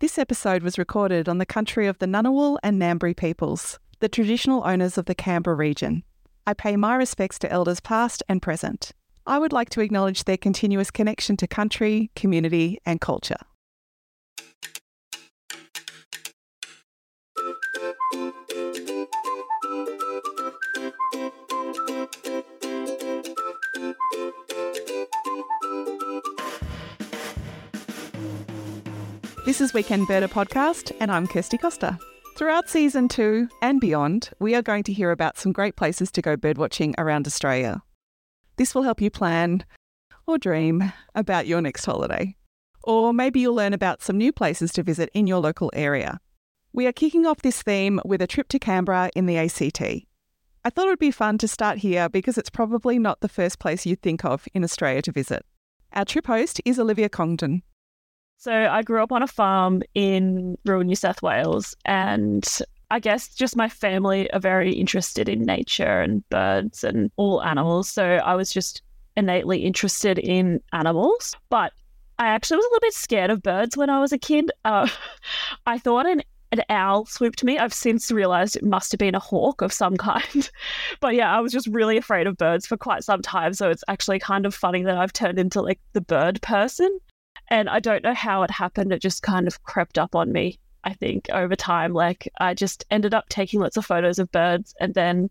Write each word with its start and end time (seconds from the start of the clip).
This 0.00 0.16
episode 0.16 0.62
was 0.62 0.78
recorded 0.78 1.28
on 1.28 1.36
the 1.36 1.44
country 1.44 1.86
of 1.86 1.98
the 1.98 2.06
Ngunnawal 2.06 2.56
and 2.62 2.80
Ngambri 2.80 3.14
peoples, 3.14 3.78
the 3.98 4.08
traditional 4.08 4.66
owners 4.66 4.96
of 4.96 5.04
the 5.04 5.14
Canberra 5.14 5.54
region. 5.54 6.04
I 6.46 6.54
pay 6.54 6.74
my 6.74 6.96
respects 6.96 7.38
to 7.40 7.52
elders 7.52 7.80
past 7.80 8.22
and 8.26 8.40
present. 8.40 8.92
I 9.26 9.38
would 9.38 9.52
like 9.52 9.68
to 9.70 9.82
acknowledge 9.82 10.24
their 10.24 10.38
continuous 10.38 10.90
connection 10.90 11.36
to 11.36 11.46
country, 11.46 12.10
community, 12.16 12.78
and 12.86 12.98
culture. 12.98 13.36
This 29.50 29.60
is 29.60 29.74
Weekend 29.74 30.06
Birder 30.06 30.28
Podcast, 30.28 30.92
and 31.00 31.10
I'm 31.10 31.26
Kirsty 31.26 31.58
Costa. 31.58 31.98
Throughout 32.36 32.70
season 32.70 33.08
two 33.08 33.48
and 33.60 33.80
beyond, 33.80 34.30
we 34.38 34.54
are 34.54 34.62
going 34.62 34.84
to 34.84 34.92
hear 34.92 35.10
about 35.10 35.38
some 35.38 35.50
great 35.50 35.74
places 35.74 36.12
to 36.12 36.22
go 36.22 36.36
birdwatching 36.36 36.94
around 36.98 37.26
Australia. 37.26 37.82
This 38.58 38.76
will 38.76 38.84
help 38.84 39.00
you 39.00 39.10
plan 39.10 39.64
or 40.24 40.38
dream 40.38 40.92
about 41.16 41.48
your 41.48 41.60
next 41.60 41.84
holiday. 41.84 42.36
Or 42.84 43.12
maybe 43.12 43.40
you'll 43.40 43.56
learn 43.56 43.72
about 43.72 44.02
some 44.02 44.16
new 44.16 44.32
places 44.32 44.70
to 44.74 44.84
visit 44.84 45.10
in 45.14 45.26
your 45.26 45.40
local 45.40 45.72
area. 45.74 46.20
We 46.72 46.86
are 46.86 46.92
kicking 46.92 47.26
off 47.26 47.42
this 47.42 47.60
theme 47.60 48.00
with 48.04 48.22
a 48.22 48.28
trip 48.28 48.46
to 48.50 48.60
Canberra 48.60 49.10
in 49.16 49.26
the 49.26 49.36
ACT. 49.36 49.82
I 49.82 50.70
thought 50.70 50.86
it 50.86 50.90
would 50.90 51.00
be 51.00 51.10
fun 51.10 51.38
to 51.38 51.48
start 51.48 51.78
here 51.78 52.08
because 52.08 52.38
it's 52.38 52.50
probably 52.50 53.00
not 53.00 53.20
the 53.20 53.28
first 53.28 53.58
place 53.58 53.84
you'd 53.84 54.00
think 54.00 54.24
of 54.24 54.46
in 54.54 54.62
Australia 54.62 55.02
to 55.02 55.10
visit. 55.10 55.44
Our 55.92 56.04
trip 56.04 56.28
host 56.28 56.60
is 56.64 56.78
Olivia 56.78 57.08
Congdon. 57.08 57.64
So 58.40 58.50
I 58.70 58.80
grew 58.80 59.02
up 59.02 59.12
on 59.12 59.22
a 59.22 59.26
farm 59.26 59.82
in 59.94 60.56
rural 60.64 60.82
New 60.82 60.94
South 60.94 61.20
Wales, 61.20 61.76
and 61.84 62.42
I 62.90 62.98
guess 62.98 63.28
just 63.28 63.54
my 63.54 63.68
family 63.68 64.32
are 64.32 64.40
very 64.40 64.72
interested 64.72 65.28
in 65.28 65.42
nature 65.42 66.00
and 66.00 66.26
birds 66.30 66.82
and 66.82 67.10
all 67.16 67.42
animals. 67.42 67.90
So 67.90 68.02
I 68.02 68.34
was 68.36 68.50
just 68.50 68.80
innately 69.14 69.58
interested 69.58 70.18
in 70.18 70.62
animals, 70.72 71.36
but 71.50 71.74
I 72.18 72.28
actually 72.28 72.56
was 72.56 72.64
a 72.64 72.68
little 72.68 72.80
bit 72.80 72.94
scared 72.94 73.30
of 73.30 73.42
birds 73.42 73.76
when 73.76 73.90
I 73.90 74.00
was 74.00 74.10
a 74.10 74.18
kid. 74.18 74.50
Uh, 74.64 74.88
I 75.66 75.76
thought 75.76 76.06
an 76.06 76.22
an 76.50 76.62
owl 76.70 77.04
swooped 77.04 77.44
me. 77.44 77.58
I've 77.58 77.74
since 77.74 78.10
realized 78.10 78.56
it 78.56 78.64
must 78.64 78.90
have 78.90 78.98
been 78.98 79.14
a 79.14 79.20
hawk 79.20 79.60
of 79.60 79.70
some 79.70 79.96
kind. 79.98 80.50
but 81.00 81.14
yeah, 81.14 81.36
I 81.36 81.40
was 81.40 81.52
just 81.52 81.68
really 81.68 81.98
afraid 81.98 82.26
of 82.26 82.38
birds 82.38 82.66
for 82.66 82.78
quite 82.78 83.04
some 83.04 83.20
time. 83.20 83.52
So 83.52 83.68
it's 83.68 83.84
actually 83.86 84.18
kind 84.18 84.46
of 84.46 84.54
funny 84.54 84.82
that 84.84 84.96
I've 84.96 85.12
turned 85.12 85.38
into 85.38 85.60
like 85.60 85.78
the 85.92 86.00
bird 86.00 86.40
person. 86.40 87.00
And 87.50 87.68
I 87.68 87.80
don't 87.80 88.04
know 88.04 88.14
how 88.14 88.42
it 88.44 88.50
happened. 88.50 88.92
It 88.92 89.02
just 89.02 89.22
kind 89.22 89.46
of 89.46 89.62
crept 89.64 89.98
up 89.98 90.14
on 90.14 90.32
me, 90.32 90.58
I 90.84 90.94
think, 90.94 91.28
over 91.30 91.56
time. 91.56 91.92
Like 91.92 92.28
I 92.38 92.54
just 92.54 92.84
ended 92.90 93.12
up 93.12 93.28
taking 93.28 93.60
lots 93.60 93.76
of 93.76 93.84
photos 93.84 94.18
of 94.18 94.30
birds. 94.30 94.74
And 94.80 94.94
then 94.94 95.28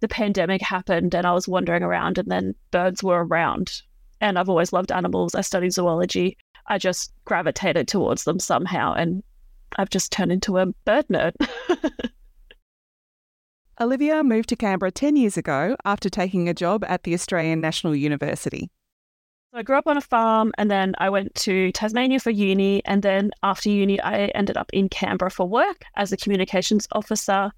the 0.00 0.08
pandemic 0.08 0.62
happened 0.62 1.14
and 1.14 1.26
I 1.26 1.32
was 1.32 1.48
wandering 1.48 1.82
around, 1.82 2.18
and 2.18 2.30
then 2.30 2.54
birds 2.70 3.02
were 3.02 3.24
around. 3.24 3.82
And 4.20 4.38
I've 4.38 4.48
always 4.48 4.72
loved 4.72 4.92
animals. 4.92 5.34
I 5.34 5.40
studied 5.40 5.72
zoology. 5.72 6.36
I 6.66 6.78
just 6.78 7.12
gravitated 7.24 7.88
towards 7.88 8.24
them 8.24 8.38
somehow. 8.38 8.92
And 8.92 9.22
I've 9.76 9.90
just 9.90 10.12
turned 10.12 10.32
into 10.32 10.58
a 10.58 10.66
bird 10.84 11.06
nerd. 11.08 11.32
Olivia 13.80 14.22
moved 14.22 14.50
to 14.50 14.56
Canberra 14.56 14.90
10 14.90 15.16
years 15.16 15.38
ago 15.38 15.74
after 15.86 16.10
taking 16.10 16.48
a 16.48 16.54
job 16.54 16.84
at 16.84 17.04
the 17.04 17.14
Australian 17.14 17.62
National 17.62 17.96
University. 17.96 18.70
I 19.52 19.62
grew 19.62 19.76
up 19.76 19.88
on 19.88 19.96
a 19.96 20.00
farm 20.00 20.52
and 20.58 20.70
then 20.70 20.94
I 20.98 21.10
went 21.10 21.34
to 21.36 21.72
Tasmania 21.72 22.20
for 22.20 22.30
uni. 22.30 22.82
And 22.84 23.02
then 23.02 23.32
after 23.42 23.68
uni, 23.68 24.00
I 24.00 24.26
ended 24.26 24.56
up 24.56 24.70
in 24.72 24.88
Canberra 24.88 25.30
for 25.30 25.48
work 25.48 25.84
as 25.96 26.12
a 26.12 26.16
communications 26.16 26.86
officer. 26.92 27.50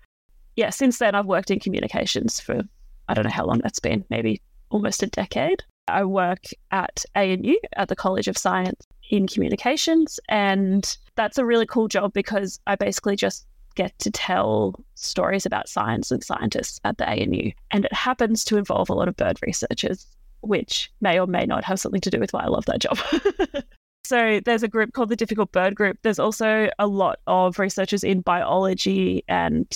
Yeah, 0.56 0.70
since 0.70 0.98
then, 0.98 1.14
I've 1.14 1.26
worked 1.26 1.50
in 1.50 1.60
communications 1.60 2.40
for 2.40 2.62
I 3.08 3.14
don't 3.14 3.24
know 3.24 3.30
how 3.30 3.44
long 3.44 3.60
that's 3.62 3.80
been, 3.80 4.04
maybe 4.08 4.40
almost 4.70 5.02
a 5.02 5.06
decade. 5.06 5.62
I 5.88 6.04
work 6.04 6.44
at 6.70 7.04
ANU 7.14 7.56
at 7.76 7.88
the 7.88 7.96
College 7.96 8.28
of 8.28 8.38
Science 8.38 8.86
in 9.10 9.26
communications. 9.26 10.18
And 10.28 10.96
that's 11.16 11.36
a 11.36 11.44
really 11.44 11.66
cool 11.66 11.88
job 11.88 12.14
because 12.14 12.58
I 12.66 12.76
basically 12.76 13.16
just 13.16 13.46
get 13.74 13.98
to 13.98 14.10
tell 14.10 14.74
stories 14.94 15.44
about 15.44 15.68
science 15.68 16.10
and 16.10 16.24
scientists 16.24 16.80
at 16.84 16.96
the 16.98 17.08
ANU. 17.08 17.50
And 17.70 17.84
it 17.84 17.92
happens 17.92 18.44
to 18.46 18.56
involve 18.56 18.88
a 18.88 18.94
lot 18.94 19.08
of 19.08 19.16
bird 19.16 19.38
researchers, 19.44 20.06
which 20.42 20.90
may 21.00 21.18
or 21.18 21.26
may 21.26 21.46
not 21.46 21.64
have 21.64 21.80
something 21.80 22.00
to 22.00 22.10
do 22.10 22.20
with 22.20 22.32
why 22.32 22.42
I 22.42 22.48
love 22.48 22.66
that 22.66 22.80
job. 22.80 22.98
so 24.04 24.40
there's 24.44 24.62
a 24.62 24.68
group 24.68 24.92
called 24.92 25.08
the 25.08 25.16
Difficult 25.16 25.52
Bird 25.52 25.74
Group. 25.74 25.98
There's 26.02 26.18
also 26.18 26.68
a 26.78 26.86
lot 26.86 27.20
of 27.26 27.58
researchers 27.58 28.04
in 28.04 28.20
biology 28.20 29.24
and 29.28 29.66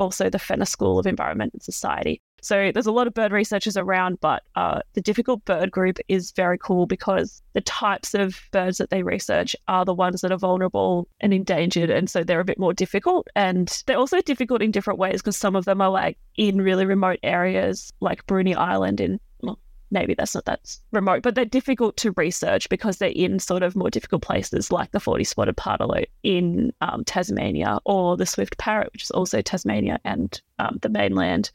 also 0.00 0.28
the 0.28 0.38
Fenner 0.38 0.64
School 0.64 0.98
of 0.98 1.06
Environment 1.06 1.52
and 1.52 1.62
Society. 1.62 2.20
So 2.44 2.70
there's 2.72 2.86
a 2.86 2.92
lot 2.92 3.06
of 3.06 3.14
bird 3.14 3.32
researchers 3.32 3.74
around, 3.74 4.20
but 4.20 4.42
uh, 4.54 4.80
the 4.92 5.00
difficult 5.00 5.42
bird 5.46 5.70
group 5.70 5.98
is 6.08 6.30
very 6.32 6.58
cool 6.58 6.84
because 6.84 7.40
the 7.54 7.62
types 7.62 8.12
of 8.12 8.38
birds 8.52 8.76
that 8.76 8.90
they 8.90 9.02
research 9.02 9.56
are 9.66 9.86
the 9.86 9.94
ones 9.94 10.20
that 10.20 10.30
are 10.30 10.36
vulnerable 10.36 11.08
and 11.20 11.32
endangered. 11.32 11.88
And 11.88 12.10
so 12.10 12.22
they're 12.22 12.40
a 12.40 12.44
bit 12.44 12.58
more 12.58 12.74
difficult. 12.74 13.28
And 13.34 13.82
they're 13.86 13.96
also 13.96 14.20
difficult 14.20 14.60
in 14.60 14.72
different 14.72 14.98
ways 14.98 15.22
because 15.22 15.38
some 15.38 15.56
of 15.56 15.64
them 15.64 15.80
are 15.80 15.88
like 15.88 16.18
in 16.36 16.60
really 16.60 16.84
remote 16.84 17.18
areas, 17.22 17.90
like 18.00 18.26
Bruny 18.26 18.54
Island 18.54 19.00
in 19.00 19.20
maybe 19.94 20.12
that's 20.12 20.34
not 20.34 20.44
that 20.44 20.76
remote, 20.92 21.22
but 21.22 21.34
they're 21.34 21.46
difficult 21.46 21.96
to 21.98 22.12
research 22.16 22.68
because 22.68 22.98
they're 22.98 23.08
in 23.10 23.38
sort 23.38 23.62
of 23.62 23.74
more 23.74 23.88
difficult 23.88 24.20
places 24.20 24.70
like 24.70 24.90
the 24.90 25.00
40 25.00 25.24
spotted 25.24 25.56
pardalote 25.56 26.08
in 26.22 26.72
um, 26.82 27.04
Tasmania 27.04 27.78
or 27.86 28.16
the 28.18 28.26
swift 28.26 28.58
parrot, 28.58 28.92
which 28.92 29.04
is 29.04 29.10
also 29.12 29.40
Tasmania 29.40 29.98
and 30.04 30.42
um, 30.58 30.78
the 30.82 30.90
mainland. 30.90 31.50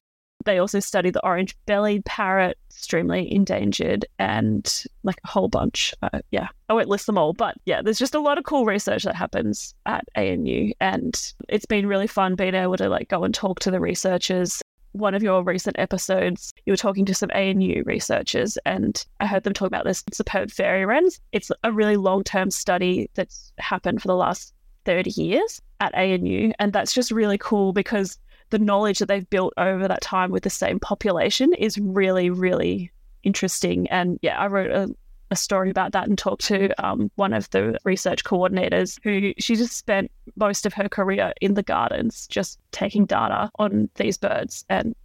They 0.45 0.57
also 0.57 0.79
study 0.79 1.09
the 1.09 1.23
orange 1.25 1.55
bellied 1.65 2.05
parrot, 2.05 2.57
extremely 2.71 3.31
endangered, 3.31 4.05
and 4.19 4.85
like 5.03 5.19
a 5.25 5.27
whole 5.27 5.49
bunch. 5.49 5.93
Uh, 6.01 6.21
yeah, 6.31 6.47
I 6.69 6.73
won't 6.73 6.87
list 6.87 7.07
them 7.07 7.17
all, 7.17 7.33
but 7.33 7.57
yeah, 7.65 7.81
there's 7.81 7.99
just 7.99 8.15
a 8.15 8.21
lot 8.21 8.37
of 8.37 8.45
cool 8.45 8.65
research 8.65 9.03
that 9.03 9.15
happens 9.15 9.75
at 9.85 10.05
ANU, 10.15 10.71
and 10.79 11.33
it's 11.49 11.65
been 11.65 11.87
really 11.87 12.07
fun 12.07 12.35
being 12.35 12.55
able 12.55 12.77
to 12.77 12.87
like 12.87 13.09
go 13.09 13.25
and 13.25 13.33
talk 13.35 13.59
to 13.59 13.71
the 13.71 13.81
researchers. 13.81 14.61
One 14.93 15.13
of 15.13 15.21
your 15.21 15.43
recent 15.43 15.77
episodes, 15.77 16.51
you 16.65 16.73
were 16.73 16.77
talking 16.77 17.05
to 17.05 17.13
some 17.13 17.29
ANU 17.31 17.83
researchers, 17.85 18.57
and 18.65 19.05
I 19.19 19.27
heard 19.27 19.43
them 19.43 19.53
talk 19.53 19.67
about 19.67 19.85
this 19.85 20.03
superb 20.11 20.51
fairy 20.51 20.85
wrens. 20.85 21.19
It's 21.31 21.51
a 21.63 21.71
really 21.71 21.95
long 21.97 22.23
term 22.23 22.49
study 22.49 23.09
that's 23.13 23.51
happened 23.59 24.01
for 24.01 24.07
the 24.07 24.15
last 24.15 24.53
30 24.85 25.11
years 25.11 25.61
at 25.79 25.93
ANU, 25.95 26.51
and 26.59 26.73
that's 26.73 26.93
just 26.93 27.11
really 27.11 27.37
cool 27.37 27.73
because 27.73 28.17
the 28.49 28.59
knowledge 28.59 28.99
that 28.99 29.07
they've 29.07 29.29
built 29.29 29.53
over 29.57 29.87
that 29.87 30.01
time 30.01 30.31
with 30.31 30.43
the 30.43 30.49
same 30.49 30.79
population 30.79 31.53
is 31.53 31.77
really, 31.77 32.29
really 32.29 32.91
interesting. 33.23 33.87
And 33.89 34.19
yeah, 34.21 34.39
I 34.39 34.47
wrote 34.47 34.71
a, 34.71 34.89
a 35.31 35.35
story 35.35 35.69
about 35.69 35.91
that 35.91 36.07
and 36.07 36.17
talked 36.17 36.45
to 36.45 36.69
um, 36.83 37.11
one 37.15 37.33
of 37.33 37.49
the 37.51 37.77
research 37.83 38.23
coordinators 38.23 38.99
who 39.03 39.33
she 39.37 39.55
just 39.55 39.77
spent 39.77 40.11
most 40.39 40.65
of 40.65 40.73
her 40.73 40.89
career 40.89 41.33
in 41.41 41.53
the 41.53 41.63
gardens 41.63 42.27
just 42.27 42.59
taking 42.71 43.05
data 43.05 43.51
on 43.59 43.89
these 43.95 44.17
birds. 44.17 44.65
And 44.69 44.95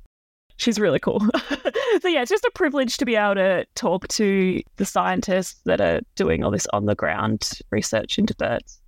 she's 0.57 0.79
really 0.79 0.99
cool. 0.99 1.21
so 2.01 2.09
yeah, 2.09 2.23
it's 2.23 2.31
just 2.31 2.45
a 2.45 2.53
privilege 2.55 2.97
to 2.99 3.05
be 3.05 3.17
able 3.17 3.35
to 3.35 3.67
talk 3.75 4.09
to 4.09 4.63
the 4.77 4.85
scientists 4.85 5.61
that 5.65 5.81
are 5.81 6.01
doing 6.15 6.45
all 6.45 6.51
this 6.51 6.67
on 6.73 6.87
the 6.87 6.95
ground 6.95 7.51
research 7.71 8.19
into 8.19 8.35
birds. 8.37 8.81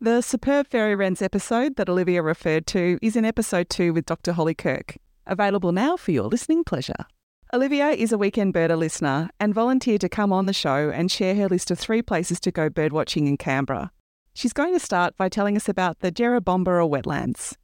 The 0.00 0.20
superb 0.20 0.68
fairy 0.68 0.94
wrens 0.94 1.22
episode 1.22 1.76
that 1.76 1.88
Olivia 1.88 2.22
referred 2.22 2.66
to 2.68 2.98
is 3.00 3.16
in 3.16 3.24
episode 3.24 3.70
two 3.70 3.92
with 3.92 4.06
Dr. 4.06 4.32
Holly 4.32 4.54
Kirk, 4.54 4.98
available 5.26 5.72
now 5.72 5.96
for 5.96 6.12
your 6.12 6.24
listening 6.24 6.64
pleasure. 6.64 7.06
Olivia 7.54 7.90
is 7.90 8.10
a 8.10 8.18
weekend 8.18 8.52
birder 8.52 8.76
listener 8.76 9.30
and 9.38 9.54
volunteered 9.54 10.00
to 10.00 10.08
come 10.08 10.32
on 10.32 10.46
the 10.46 10.52
show 10.52 10.90
and 10.90 11.10
share 11.10 11.36
her 11.36 11.48
list 11.48 11.70
of 11.70 11.78
three 11.78 12.02
places 12.02 12.40
to 12.40 12.50
go 12.50 12.68
birdwatching 12.68 13.28
in 13.28 13.36
Canberra. 13.36 13.92
She's 14.34 14.52
going 14.52 14.72
to 14.74 14.80
start 14.80 15.16
by 15.16 15.28
telling 15.28 15.56
us 15.56 15.68
about 15.68 16.00
the 16.00 16.10
Jerrabomberra 16.10 16.90
wetlands. 16.90 17.56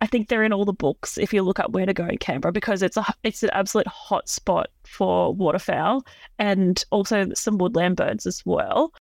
I 0.00 0.06
think 0.06 0.28
they're 0.28 0.44
in 0.44 0.52
all 0.52 0.64
the 0.64 0.72
books 0.72 1.18
if 1.18 1.32
you 1.32 1.42
look 1.42 1.58
up 1.58 1.70
where 1.70 1.86
to 1.86 1.94
go 1.94 2.06
in 2.06 2.18
Canberra 2.18 2.52
because 2.52 2.82
it's 2.82 2.96
a 2.96 3.04
it's 3.24 3.42
an 3.42 3.50
absolute 3.52 3.86
hot 3.86 4.28
spot 4.28 4.68
for 4.84 5.34
waterfowl 5.34 6.04
and 6.38 6.84
also 6.90 7.32
some 7.34 7.58
woodland 7.58 7.96
birds 7.96 8.26
as 8.26 8.44
well. 8.44 8.92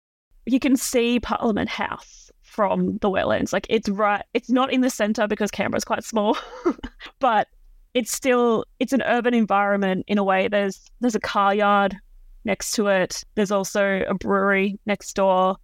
You 0.47 0.61
can 0.61 0.77
see 0.77 1.21
Parliament 1.21 1.69
House 1.69 2.31
from 2.43 2.99
the 2.99 3.11
wetlands. 3.11 3.53
Like 3.53 3.67
it's 3.69 3.88
right, 3.88 4.25
it's 4.35 4.50
not 4.50 4.73
in 4.73 4.81
the 4.83 4.91
center 4.91 5.27
because 5.27 5.50
Canberra's 5.50 5.85
quite 5.85 6.05
small, 6.05 6.38
but 7.19 7.49
it's 7.93 8.12
still 8.12 8.65
it's 8.79 8.93
an 8.93 9.03
urban 9.03 9.35
environment 9.35 10.05
in 10.06 10.17
a 10.17 10.25
way. 10.25 10.49
There's 10.49 10.91
there's 11.00 11.17
a 11.17 11.21
car 11.21 11.55
yard 11.55 11.97
next 12.44 12.73
to 12.73 12.87
it. 12.87 13.25
There's 13.35 13.50
also 13.50 14.03
a 14.09 14.15
brewery 14.15 14.79
next 14.87 15.15
door. 15.15 15.56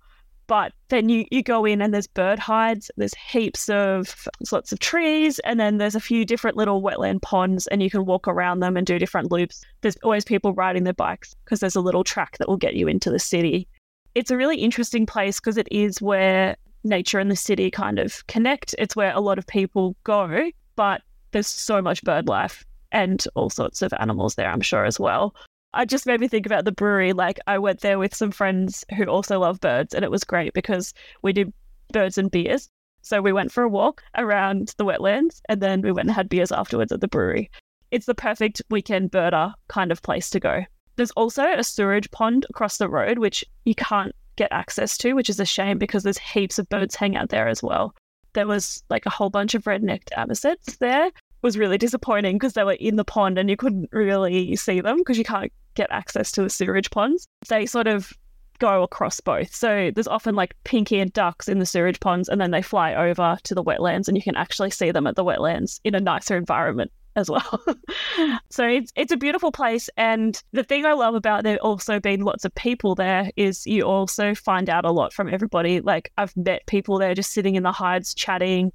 But 0.50 0.72
then 0.88 1.08
you, 1.08 1.26
you 1.30 1.44
go 1.44 1.64
in 1.64 1.80
and 1.80 1.94
there's 1.94 2.08
bird 2.08 2.40
hides, 2.40 2.90
there's 2.96 3.14
heaps 3.14 3.68
of 3.68 4.26
there's 4.40 4.50
lots 4.50 4.72
of 4.72 4.80
trees, 4.80 5.38
and 5.44 5.60
then 5.60 5.78
there's 5.78 5.94
a 5.94 6.00
few 6.00 6.24
different 6.24 6.56
little 6.56 6.82
wetland 6.82 7.22
ponds, 7.22 7.68
and 7.68 7.80
you 7.80 7.88
can 7.88 8.04
walk 8.04 8.26
around 8.26 8.58
them 8.58 8.76
and 8.76 8.84
do 8.84 8.98
different 8.98 9.30
loops. 9.30 9.64
There's 9.82 9.96
always 10.02 10.24
people 10.24 10.52
riding 10.52 10.82
their 10.82 10.92
bikes 10.92 11.36
because 11.44 11.60
there's 11.60 11.76
a 11.76 11.80
little 11.80 12.02
track 12.02 12.36
that 12.38 12.48
will 12.48 12.56
get 12.56 12.74
you 12.74 12.88
into 12.88 13.10
the 13.10 13.20
city 13.20 13.68
it's 14.14 14.30
a 14.30 14.36
really 14.36 14.56
interesting 14.56 15.06
place 15.06 15.38
because 15.38 15.56
it 15.56 15.68
is 15.70 16.02
where 16.02 16.56
nature 16.84 17.18
and 17.18 17.30
the 17.30 17.36
city 17.36 17.70
kind 17.70 17.98
of 17.98 18.26
connect. 18.26 18.74
It's 18.78 18.96
where 18.96 19.14
a 19.14 19.20
lot 19.20 19.38
of 19.38 19.46
people 19.46 19.96
go, 20.04 20.50
but 20.76 21.02
there's 21.32 21.46
so 21.46 21.80
much 21.80 22.02
bird 22.02 22.26
life 22.26 22.64
and 22.92 23.24
all 23.34 23.50
sorts 23.50 23.82
of 23.82 23.92
animals 23.98 24.34
there, 24.34 24.50
I'm 24.50 24.60
sure, 24.60 24.84
as 24.84 24.98
well. 24.98 25.34
I 25.72 25.84
just 25.84 26.06
made 26.06 26.20
me 26.20 26.28
think 26.28 26.46
about 26.46 26.64
the 26.64 26.72
brewery. 26.72 27.12
Like, 27.12 27.38
I 27.46 27.58
went 27.58 27.80
there 27.80 27.98
with 27.98 28.14
some 28.14 28.30
friends 28.32 28.84
who 28.96 29.04
also 29.04 29.38
love 29.38 29.60
birds, 29.60 29.94
and 29.94 30.04
it 30.04 30.10
was 30.10 30.24
great 30.24 30.52
because 30.52 30.92
we 31.22 31.32
did 31.32 31.52
birds 31.92 32.18
and 32.18 32.30
beers. 32.30 32.68
So 33.02 33.22
we 33.22 33.32
went 33.32 33.52
for 33.52 33.62
a 33.62 33.68
walk 33.68 34.02
around 34.16 34.74
the 34.76 34.84
wetlands 34.84 35.40
and 35.48 35.60
then 35.60 35.80
we 35.80 35.92
went 35.92 36.08
and 36.08 36.14
had 36.14 36.28
beers 36.28 36.52
afterwards 36.52 36.92
at 36.92 37.00
the 37.00 37.08
brewery. 37.08 37.50
It's 37.90 38.06
the 38.06 38.14
perfect 38.14 38.62
weekend 38.70 39.10
birder 39.10 39.54
kind 39.68 39.90
of 39.90 40.02
place 40.02 40.30
to 40.30 40.40
go. 40.40 40.64
There's 40.96 41.10
also 41.12 41.44
a 41.44 41.64
sewage 41.64 42.10
pond 42.10 42.46
across 42.50 42.76
the 42.76 42.88
road, 42.88 43.18
which 43.18 43.44
you 43.64 43.74
can't 43.74 44.14
get 44.36 44.52
access 44.52 44.98
to, 44.98 45.14
which 45.14 45.30
is 45.30 45.40
a 45.40 45.46
shame 45.46 45.78
because 45.78 46.02
there's 46.02 46.18
heaps 46.18 46.58
of 46.58 46.68
birds 46.68 46.94
hang 46.94 47.16
out 47.16 47.30
there 47.30 47.48
as 47.48 47.62
well. 47.62 47.94
There 48.34 48.46
was 48.46 48.82
like 48.90 49.06
a 49.06 49.10
whole 49.10 49.30
bunch 49.30 49.54
of 49.54 49.66
red-necked 49.66 50.12
avocets 50.16 50.76
there. 50.76 51.10
Was 51.42 51.56
really 51.56 51.78
disappointing 51.78 52.36
because 52.36 52.52
they 52.52 52.64
were 52.64 52.72
in 52.72 52.96
the 52.96 53.04
pond 53.04 53.38
and 53.38 53.48
you 53.48 53.56
couldn't 53.56 53.88
really 53.92 54.54
see 54.56 54.80
them 54.80 54.98
because 54.98 55.18
you 55.18 55.24
can't 55.24 55.52
get 55.74 55.90
access 55.90 56.30
to 56.32 56.42
the 56.42 56.50
sewerage 56.50 56.90
ponds. 56.90 57.26
They 57.48 57.66
sort 57.66 57.86
of 57.86 58.12
go 58.60 58.82
across 58.82 59.18
both. 59.18 59.52
So 59.52 59.90
there's 59.92 60.06
often 60.06 60.36
like 60.36 60.54
pink-eared 60.64 61.12
ducks 61.12 61.48
in 61.48 61.58
the 61.58 61.66
sewage 61.66 61.98
ponds, 61.98 62.28
and 62.28 62.40
then 62.40 62.52
they 62.52 62.62
fly 62.62 62.94
over 62.94 63.38
to 63.42 63.54
the 63.54 63.64
wetlands, 63.64 64.06
and 64.06 64.16
you 64.16 64.22
can 64.22 64.36
actually 64.36 64.70
see 64.70 64.92
them 64.92 65.06
at 65.08 65.16
the 65.16 65.24
wetlands 65.24 65.80
in 65.82 65.96
a 65.96 66.00
nicer 66.00 66.36
environment 66.36 66.92
as 67.16 67.28
well. 67.28 67.64
so 68.50 68.66
it's 68.66 68.92
it's 68.94 69.12
a 69.12 69.16
beautiful 69.16 69.50
place, 69.50 69.90
and 69.96 70.40
the 70.52 70.62
thing 70.62 70.86
I 70.86 70.92
love 70.92 71.16
about 71.16 71.42
there 71.42 71.58
also 71.58 71.98
being 71.98 72.22
lots 72.22 72.44
of 72.44 72.54
people 72.54 72.94
there 72.94 73.30
is 73.34 73.66
you 73.66 73.82
also 73.82 74.34
find 74.34 74.70
out 74.70 74.84
a 74.84 74.92
lot 74.92 75.12
from 75.12 75.32
everybody. 75.32 75.80
Like 75.80 76.12
I've 76.16 76.36
met 76.36 76.66
people 76.66 76.98
there 76.98 77.14
just 77.14 77.32
sitting 77.32 77.56
in 77.56 77.64
the 77.64 77.72
hides 77.72 78.14
chatting, 78.14 78.72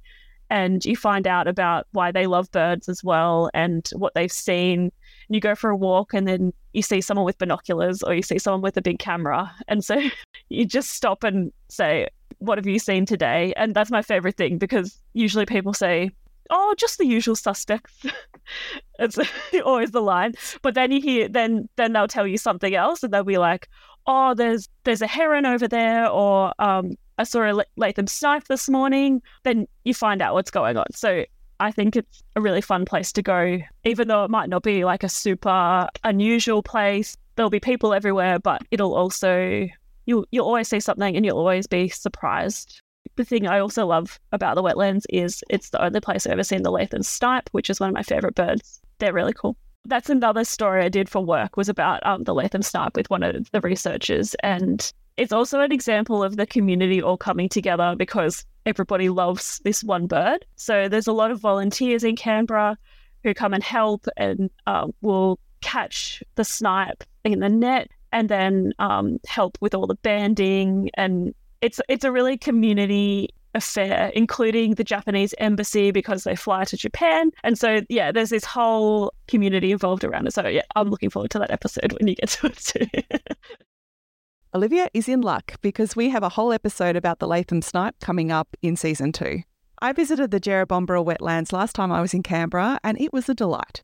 and 0.50 0.84
you 0.84 0.96
find 0.96 1.26
out 1.26 1.48
about 1.48 1.86
why 1.92 2.12
they 2.12 2.26
love 2.26 2.50
birds 2.52 2.88
as 2.88 3.02
well 3.02 3.50
and 3.54 3.88
what 3.94 4.14
they've 4.14 4.32
seen 4.32 4.80
And 4.80 4.92
you 5.28 5.40
go 5.40 5.54
for 5.54 5.70
a 5.70 5.76
walk 5.76 6.14
and 6.14 6.26
then 6.26 6.52
you 6.72 6.82
see 6.82 7.00
someone 7.00 7.24
with 7.24 7.38
binoculars 7.38 8.02
or 8.02 8.14
you 8.14 8.22
see 8.22 8.38
someone 8.38 8.62
with 8.62 8.76
a 8.76 8.82
big 8.82 8.98
camera. 8.98 9.52
And 9.68 9.84
so 9.84 10.00
you 10.48 10.64
just 10.64 10.90
stop 10.90 11.24
and 11.24 11.52
say, 11.68 12.08
What 12.38 12.58
have 12.58 12.66
you 12.66 12.78
seen 12.78 13.06
today? 13.06 13.52
And 13.56 13.74
that's 13.74 13.90
my 13.90 14.02
favorite 14.02 14.36
thing 14.36 14.58
because 14.58 15.00
usually 15.14 15.46
people 15.46 15.74
say, 15.74 16.10
Oh, 16.50 16.74
just 16.78 16.98
the 16.98 17.06
usual 17.06 17.34
suspects. 17.34 18.06
it's 18.98 19.18
always 19.64 19.90
the 19.90 20.02
line. 20.02 20.34
But 20.62 20.74
then 20.74 20.92
you 20.92 21.00
hear 21.00 21.28
then 21.28 21.68
then 21.76 21.92
they'll 21.92 22.08
tell 22.08 22.26
you 22.26 22.38
something 22.38 22.74
else 22.74 23.02
and 23.02 23.12
they'll 23.12 23.24
be 23.24 23.38
like, 23.38 23.68
Oh, 24.06 24.34
there's 24.34 24.68
there's 24.84 25.02
a 25.02 25.06
heron 25.06 25.46
over 25.46 25.66
there 25.66 26.08
or 26.08 26.52
um 26.58 26.96
I 27.18 27.24
saw 27.24 27.42
a 27.42 27.64
Latham 27.76 28.06
snipe 28.06 28.44
this 28.44 28.68
morning, 28.68 29.22
then 29.42 29.66
you 29.84 29.94
find 29.94 30.20
out 30.20 30.34
what's 30.34 30.50
going 30.50 30.76
on. 30.76 30.86
So 30.92 31.24
I 31.60 31.72
think 31.72 31.96
it's 31.96 32.22
a 32.36 32.40
really 32.40 32.60
fun 32.60 32.84
place 32.84 33.12
to 33.12 33.22
go, 33.22 33.58
even 33.84 34.08
though 34.08 34.24
it 34.24 34.30
might 34.30 34.50
not 34.50 34.62
be 34.62 34.84
like 34.84 35.02
a 35.02 35.08
super 35.08 35.88
unusual 36.04 36.62
place. 36.62 37.16
There'll 37.36 37.50
be 37.50 37.60
people 37.60 37.94
everywhere, 37.94 38.38
but 38.38 38.62
it'll 38.70 38.94
also 38.94 39.66
you'll 40.04 40.26
you'll 40.30 40.46
always 40.46 40.68
see 40.68 40.80
something 40.80 41.16
and 41.16 41.24
you'll 41.24 41.38
always 41.38 41.66
be 41.66 41.88
surprised. 41.88 42.82
The 43.16 43.24
thing 43.24 43.46
I 43.46 43.60
also 43.60 43.86
love 43.86 44.18
about 44.32 44.56
the 44.56 44.62
wetlands 44.62 45.04
is 45.08 45.42
it's 45.48 45.70
the 45.70 45.82
only 45.82 46.00
place 46.00 46.26
I've 46.26 46.32
ever 46.32 46.44
seen 46.44 46.62
the 46.62 46.70
Latham 46.70 47.02
snipe, 47.02 47.48
which 47.52 47.70
is 47.70 47.80
one 47.80 47.88
of 47.88 47.94
my 47.94 48.02
favorite 48.02 48.34
birds. 48.34 48.80
They're 48.98 49.12
really 49.12 49.32
cool. 49.32 49.56
That's 49.86 50.10
another 50.10 50.44
story 50.44 50.84
I 50.84 50.88
did 50.88 51.08
for 51.08 51.24
work 51.24 51.56
was 51.56 51.68
about 51.68 52.04
um, 52.04 52.24
the 52.24 52.34
Latham 52.34 52.62
snipe 52.62 52.96
with 52.96 53.08
one 53.08 53.22
of 53.22 53.50
the 53.52 53.60
researchers, 53.60 54.34
and 54.42 54.92
it's 55.16 55.32
also 55.32 55.60
an 55.60 55.72
example 55.72 56.22
of 56.22 56.36
the 56.36 56.46
community 56.46 57.00
all 57.00 57.16
coming 57.16 57.48
together 57.48 57.94
because 57.96 58.44
everybody 58.66 59.08
loves 59.08 59.60
this 59.64 59.82
one 59.82 60.06
bird. 60.06 60.44
So 60.56 60.88
there's 60.88 61.06
a 61.06 61.12
lot 61.12 61.30
of 61.30 61.40
volunteers 61.40 62.04
in 62.04 62.16
Canberra 62.16 62.76
who 63.22 63.32
come 63.32 63.54
and 63.54 63.62
help 63.62 64.06
and 64.16 64.50
uh, 64.66 64.88
will 65.00 65.38
catch 65.62 66.22
the 66.34 66.44
snipe 66.44 67.02
in 67.24 67.40
the 67.40 67.48
net 67.48 67.90
and 68.12 68.28
then 68.28 68.72
um, 68.78 69.18
help 69.26 69.56
with 69.60 69.74
all 69.74 69.86
the 69.86 69.94
banding. 69.96 70.90
And 70.94 71.34
it's 71.60 71.80
it's 71.88 72.04
a 72.04 72.12
really 72.12 72.36
community 72.36 73.30
affair, 73.56 74.12
including 74.14 74.74
the 74.74 74.84
Japanese 74.84 75.34
embassy 75.38 75.90
because 75.90 76.24
they 76.24 76.36
fly 76.36 76.64
to 76.64 76.76
Japan. 76.76 77.30
And 77.42 77.58
so, 77.58 77.80
yeah, 77.88 78.12
there's 78.12 78.30
this 78.30 78.44
whole 78.44 79.12
community 79.26 79.72
involved 79.72 80.04
around 80.04 80.26
it. 80.26 80.34
So, 80.34 80.46
yeah, 80.46 80.62
I'm 80.76 80.90
looking 80.90 81.10
forward 81.10 81.30
to 81.32 81.38
that 81.40 81.50
episode 81.50 81.92
when 81.92 82.06
you 82.06 82.14
get 82.14 82.28
to 82.30 82.46
it 82.46 82.56
too. 82.56 82.86
Olivia 84.54 84.88
is 84.94 85.08
in 85.08 85.20
luck 85.20 85.54
because 85.60 85.96
we 85.96 86.08
have 86.08 86.22
a 86.22 86.30
whole 86.30 86.52
episode 86.52 86.96
about 86.96 87.18
the 87.18 87.26
Latham 87.26 87.60
snipe 87.60 87.98
coming 88.00 88.30
up 88.30 88.56
in 88.62 88.76
season 88.76 89.12
two. 89.12 89.42
I 89.82 89.92
visited 89.92 90.30
the 90.30 90.40
Jerrabomberra 90.40 91.04
wetlands 91.04 91.52
last 91.52 91.74
time 91.74 91.92
I 91.92 92.00
was 92.00 92.14
in 92.14 92.22
Canberra 92.22 92.80
and 92.82 92.98
it 93.00 93.12
was 93.12 93.28
a 93.28 93.34
delight. 93.34 93.82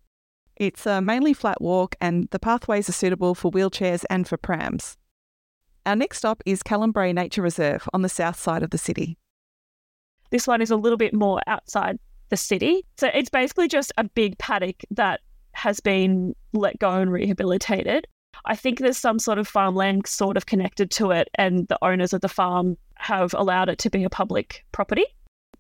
It's 0.56 0.86
a 0.86 1.02
mainly 1.02 1.34
flat 1.34 1.60
walk 1.60 1.96
and 2.00 2.28
the 2.30 2.38
pathways 2.38 2.88
are 2.88 2.92
suitable 2.92 3.34
for 3.34 3.50
wheelchairs 3.50 4.04
and 4.08 4.26
for 4.26 4.36
prams. 4.36 4.96
Our 5.84 5.96
next 5.96 6.18
stop 6.18 6.42
is 6.46 6.62
Callum 6.62 6.92
Brae 6.92 7.12
Nature 7.12 7.42
Reserve 7.42 7.88
on 7.92 8.02
the 8.02 8.08
south 8.08 8.38
side 8.38 8.62
of 8.62 8.70
the 8.70 8.78
city. 8.78 9.18
This 10.32 10.46
one 10.46 10.62
is 10.62 10.70
a 10.70 10.76
little 10.76 10.96
bit 10.96 11.14
more 11.14 11.40
outside 11.46 11.98
the 12.30 12.36
city. 12.38 12.84
So 12.96 13.10
it's 13.12 13.28
basically 13.28 13.68
just 13.68 13.92
a 13.98 14.04
big 14.04 14.38
paddock 14.38 14.82
that 14.90 15.20
has 15.52 15.78
been 15.78 16.34
let 16.54 16.78
go 16.78 16.90
and 16.90 17.12
rehabilitated. 17.12 18.06
I 18.46 18.56
think 18.56 18.78
there's 18.78 18.96
some 18.96 19.18
sort 19.18 19.38
of 19.38 19.46
farmland 19.46 20.06
sort 20.06 20.38
of 20.38 20.46
connected 20.46 20.90
to 20.92 21.10
it, 21.10 21.28
and 21.34 21.68
the 21.68 21.78
owners 21.82 22.14
of 22.14 22.22
the 22.22 22.30
farm 22.30 22.78
have 22.96 23.34
allowed 23.34 23.68
it 23.68 23.78
to 23.80 23.90
be 23.90 24.04
a 24.04 24.10
public 24.10 24.64
property. 24.72 25.04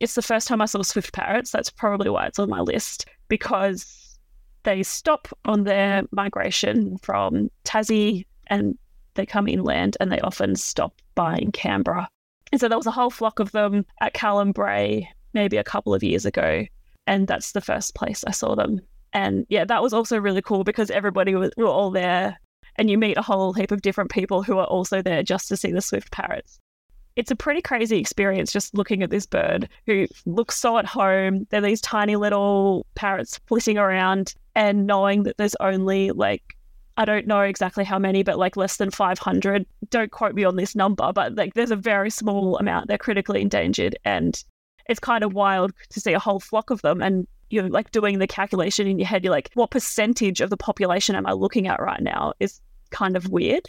It's 0.00 0.14
the 0.14 0.22
first 0.22 0.48
time 0.48 0.62
I 0.62 0.64
saw 0.64 0.82
swift 0.82 1.12
parrots. 1.12 1.50
That's 1.50 1.70
probably 1.70 2.08
why 2.08 2.26
it's 2.26 2.38
on 2.38 2.48
my 2.48 2.60
list 2.60 3.06
because 3.28 4.18
they 4.62 4.82
stop 4.82 5.28
on 5.44 5.64
their 5.64 6.02
migration 6.12 6.96
from 6.98 7.50
Tassie 7.64 8.24
and 8.46 8.78
they 9.14 9.26
come 9.26 9.46
inland 9.46 9.98
and 10.00 10.10
they 10.10 10.20
often 10.20 10.56
stop 10.56 10.94
by 11.14 11.36
in 11.36 11.52
Canberra. 11.52 12.08
And 12.52 12.60
so 12.60 12.68
there 12.68 12.78
was 12.78 12.86
a 12.86 12.92
whole 12.92 13.10
flock 13.10 13.38
of 13.38 13.50
them 13.52 13.84
at 14.00 14.14
Callum 14.14 14.52
Brae 14.52 15.08
maybe 15.32 15.56
a 15.56 15.64
couple 15.64 15.94
of 15.94 16.02
years 16.02 16.26
ago. 16.26 16.66
And 17.06 17.26
that's 17.26 17.52
the 17.52 17.60
first 17.60 17.94
place 17.94 18.22
I 18.26 18.30
saw 18.30 18.54
them. 18.54 18.80
And 19.12 19.46
yeah, 19.48 19.64
that 19.64 19.82
was 19.82 19.92
also 19.92 20.18
really 20.18 20.42
cool 20.42 20.64
because 20.64 20.90
everybody 20.90 21.34
was, 21.34 21.50
were 21.56 21.66
all 21.66 21.90
there 21.90 22.38
and 22.76 22.88
you 22.90 22.96
meet 22.96 23.18
a 23.18 23.22
whole 23.22 23.52
heap 23.52 23.72
of 23.72 23.82
different 23.82 24.10
people 24.10 24.42
who 24.42 24.58
are 24.58 24.66
also 24.66 25.02
there 25.02 25.22
just 25.22 25.48
to 25.48 25.56
see 25.56 25.72
the 25.72 25.80
swift 25.80 26.10
parrots. 26.12 26.58
It's 27.16 27.30
a 27.30 27.36
pretty 27.36 27.60
crazy 27.60 27.98
experience 27.98 28.52
just 28.52 28.74
looking 28.74 29.02
at 29.02 29.10
this 29.10 29.26
bird 29.26 29.68
who 29.86 30.06
looks 30.24 30.58
so 30.58 30.78
at 30.78 30.86
home. 30.86 31.46
They're 31.50 31.60
these 31.60 31.82
tiny 31.82 32.16
little 32.16 32.86
parrots 32.94 33.38
flitting 33.46 33.76
around 33.76 34.34
and 34.54 34.86
knowing 34.86 35.24
that 35.24 35.36
there's 35.36 35.56
only 35.60 36.10
like 36.10 36.42
I 36.96 37.04
don't 37.04 37.26
know 37.26 37.40
exactly 37.40 37.84
how 37.84 37.98
many, 37.98 38.22
but 38.22 38.38
like 38.38 38.56
less 38.56 38.76
than 38.76 38.90
500. 38.90 39.66
Don't 39.90 40.10
quote 40.10 40.34
me 40.34 40.44
on 40.44 40.56
this 40.56 40.74
number, 40.74 41.10
but 41.12 41.34
like 41.34 41.54
there's 41.54 41.70
a 41.70 41.76
very 41.76 42.10
small 42.10 42.58
amount. 42.58 42.88
They're 42.88 42.98
critically 42.98 43.40
endangered. 43.40 43.96
And 44.04 44.42
it's 44.88 45.00
kind 45.00 45.24
of 45.24 45.32
wild 45.32 45.72
to 45.90 46.00
see 46.00 46.12
a 46.12 46.18
whole 46.18 46.40
flock 46.40 46.70
of 46.70 46.82
them. 46.82 47.00
And 47.00 47.26
you're 47.50 47.68
like 47.68 47.90
doing 47.92 48.18
the 48.18 48.26
calculation 48.26 48.86
in 48.86 48.98
your 48.98 49.08
head. 49.08 49.24
You're 49.24 49.32
like, 49.32 49.50
what 49.54 49.70
percentage 49.70 50.40
of 50.40 50.50
the 50.50 50.56
population 50.56 51.14
am 51.16 51.26
I 51.26 51.32
looking 51.32 51.66
at 51.66 51.80
right 51.80 52.02
now? 52.02 52.34
Is 52.40 52.60
kind 52.90 53.16
of 53.16 53.28
weird. 53.28 53.66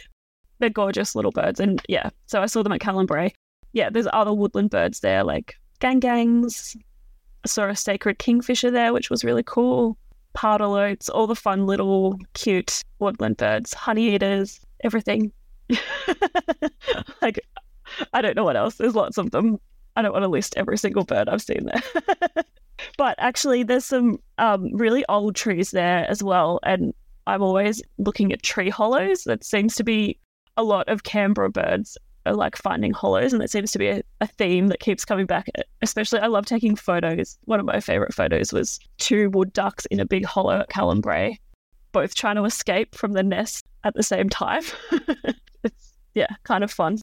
They're 0.58 0.70
gorgeous 0.70 1.14
little 1.14 1.32
birds. 1.32 1.60
And 1.60 1.82
yeah, 1.88 2.10
so 2.26 2.42
I 2.42 2.46
saw 2.46 2.62
them 2.62 2.72
at 2.72 2.80
Callum 2.80 3.06
Brae. 3.06 3.32
Yeah, 3.72 3.90
there's 3.90 4.06
other 4.12 4.32
woodland 4.32 4.70
birds 4.70 5.00
there, 5.00 5.24
like 5.24 5.56
gangangs. 5.80 6.76
I 7.44 7.48
saw 7.48 7.68
a 7.68 7.76
sacred 7.76 8.18
kingfisher 8.18 8.70
there, 8.70 8.92
which 8.92 9.10
was 9.10 9.24
really 9.24 9.42
cool. 9.42 9.98
Pardalotes, 10.36 11.08
all 11.12 11.26
the 11.26 11.36
fun 11.36 11.66
little 11.66 12.18
cute 12.34 12.82
woodland 12.98 13.36
birds, 13.36 13.72
honey 13.74 14.14
eaters, 14.14 14.60
everything. 14.82 15.32
like, 17.22 17.40
I 18.12 18.20
don't 18.20 18.36
know 18.36 18.44
what 18.44 18.56
else. 18.56 18.76
There's 18.76 18.94
lots 18.94 19.18
of 19.18 19.30
them. 19.30 19.58
I 19.96 20.02
don't 20.02 20.12
want 20.12 20.24
to 20.24 20.28
list 20.28 20.54
every 20.56 20.76
single 20.76 21.04
bird 21.04 21.28
I've 21.28 21.42
seen 21.42 21.66
there. 21.66 22.44
but 22.98 23.14
actually, 23.18 23.62
there's 23.62 23.84
some 23.84 24.18
um, 24.38 24.74
really 24.74 25.04
old 25.08 25.36
trees 25.36 25.70
there 25.70 26.08
as 26.10 26.22
well. 26.22 26.58
And 26.64 26.92
I'm 27.26 27.42
always 27.42 27.82
looking 27.98 28.32
at 28.32 28.42
tree 28.42 28.70
hollows. 28.70 29.24
That 29.24 29.44
seems 29.44 29.76
to 29.76 29.84
be 29.84 30.18
a 30.56 30.62
lot 30.62 30.88
of 30.88 31.04
Canberra 31.04 31.50
birds 31.50 31.96
are 32.26 32.34
like 32.34 32.56
finding 32.56 32.92
hollows, 32.92 33.32
and 33.32 33.40
that 33.42 33.50
seems 33.50 33.70
to 33.72 33.78
be 33.78 33.88
a, 33.88 34.02
a, 34.20 34.26
theme 34.26 34.68
that 34.68 34.80
keeps 34.80 35.04
coming 35.04 35.26
back. 35.26 35.46
Especially, 35.82 36.20
I 36.20 36.26
love 36.26 36.46
taking 36.46 36.76
photos. 36.76 37.38
One 37.44 37.60
of 37.60 37.66
my 37.66 37.80
favorite 37.80 38.14
photos 38.14 38.52
was 38.52 38.78
two 38.98 39.30
wood 39.30 39.52
ducks 39.52 39.86
in 39.86 40.00
a 40.00 40.06
big 40.06 40.24
hollow 40.24 40.60
at 40.60 40.70
Callum 40.70 41.00
Brae, 41.00 41.38
both 41.92 42.14
trying 42.14 42.36
to 42.36 42.44
escape 42.44 42.94
from 42.94 43.12
the 43.12 43.22
nest 43.22 43.64
at 43.84 43.94
the 43.94 44.02
same 44.02 44.28
time. 44.28 44.62
it's 45.62 45.92
yeah, 46.14 46.34
kind 46.44 46.64
of 46.64 46.70
fun. 46.70 46.98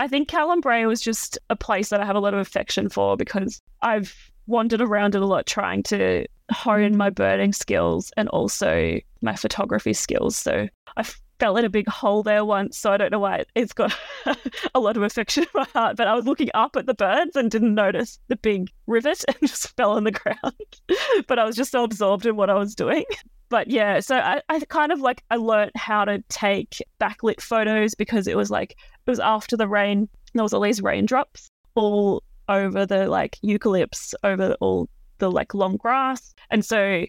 I 0.00 0.08
think 0.08 0.28
Callum 0.28 0.60
Brae 0.60 0.86
was 0.86 1.00
just 1.00 1.38
a 1.50 1.56
place 1.56 1.90
that 1.90 2.00
I 2.00 2.06
have 2.06 2.16
a 2.16 2.20
lot 2.20 2.34
of 2.34 2.40
affection 2.40 2.88
for 2.88 3.16
because 3.16 3.60
I've 3.82 4.14
wandered 4.46 4.80
around 4.80 5.14
it 5.14 5.22
a 5.22 5.26
lot 5.26 5.46
trying 5.46 5.82
to 5.84 6.26
hone 6.50 6.90
mm-hmm. 6.90 6.96
my 6.96 7.10
birding 7.10 7.52
skills 7.52 8.12
and 8.16 8.28
also 8.30 8.98
my 9.20 9.36
photography 9.36 9.92
skills. 9.92 10.36
So 10.36 10.68
I 10.96 11.04
fell 11.42 11.56
in 11.56 11.64
a 11.64 11.70
big 11.70 11.88
hole 11.88 12.22
there 12.22 12.44
once, 12.44 12.78
so 12.78 12.92
I 12.92 12.96
don't 12.96 13.10
know 13.10 13.18
why 13.18 13.44
it's 13.56 13.72
got 13.72 13.92
a 14.76 14.78
lot 14.78 14.96
of 14.96 15.02
affection 15.02 15.42
in 15.42 15.48
my 15.52 15.66
heart. 15.74 15.96
But 15.96 16.06
I 16.06 16.14
was 16.14 16.24
looking 16.24 16.50
up 16.54 16.76
at 16.76 16.86
the 16.86 16.94
birds 16.94 17.34
and 17.34 17.50
didn't 17.50 17.74
notice 17.74 18.20
the 18.28 18.36
big 18.36 18.70
rivet 18.86 19.24
and 19.28 19.36
just 19.40 19.74
fell 19.76 19.90
on 19.90 20.04
the 20.04 20.12
ground. 20.12 20.54
but 21.26 21.40
I 21.40 21.44
was 21.44 21.56
just 21.56 21.72
so 21.72 21.82
absorbed 21.82 22.26
in 22.26 22.36
what 22.36 22.48
I 22.48 22.54
was 22.54 22.76
doing. 22.76 23.04
But 23.48 23.66
yeah, 23.66 23.98
so 23.98 24.18
I, 24.18 24.40
I 24.48 24.60
kind 24.60 24.92
of 24.92 25.00
like 25.00 25.24
I 25.30 25.36
learned 25.36 25.72
how 25.74 26.04
to 26.04 26.22
take 26.28 26.80
backlit 27.00 27.40
photos 27.40 27.96
because 27.96 28.28
it 28.28 28.36
was 28.36 28.48
like 28.48 28.76
it 29.04 29.10
was 29.10 29.18
after 29.18 29.56
the 29.56 29.66
rain. 29.66 30.08
There 30.34 30.44
was 30.44 30.52
all 30.52 30.60
these 30.60 30.80
raindrops 30.80 31.50
all 31.74 32.22
over 32.48 32.86
the 32.86 33.08
like 33.08 33.36
eucalypts, 33.42 34.14
over 34.22 34.54
all 34.60 34.88
the 35.18 35.28
like 35.28 35.54
long 35.54 35.76
grass, 35.76 36.34
and 36.50 36.64
so 36.64 37.04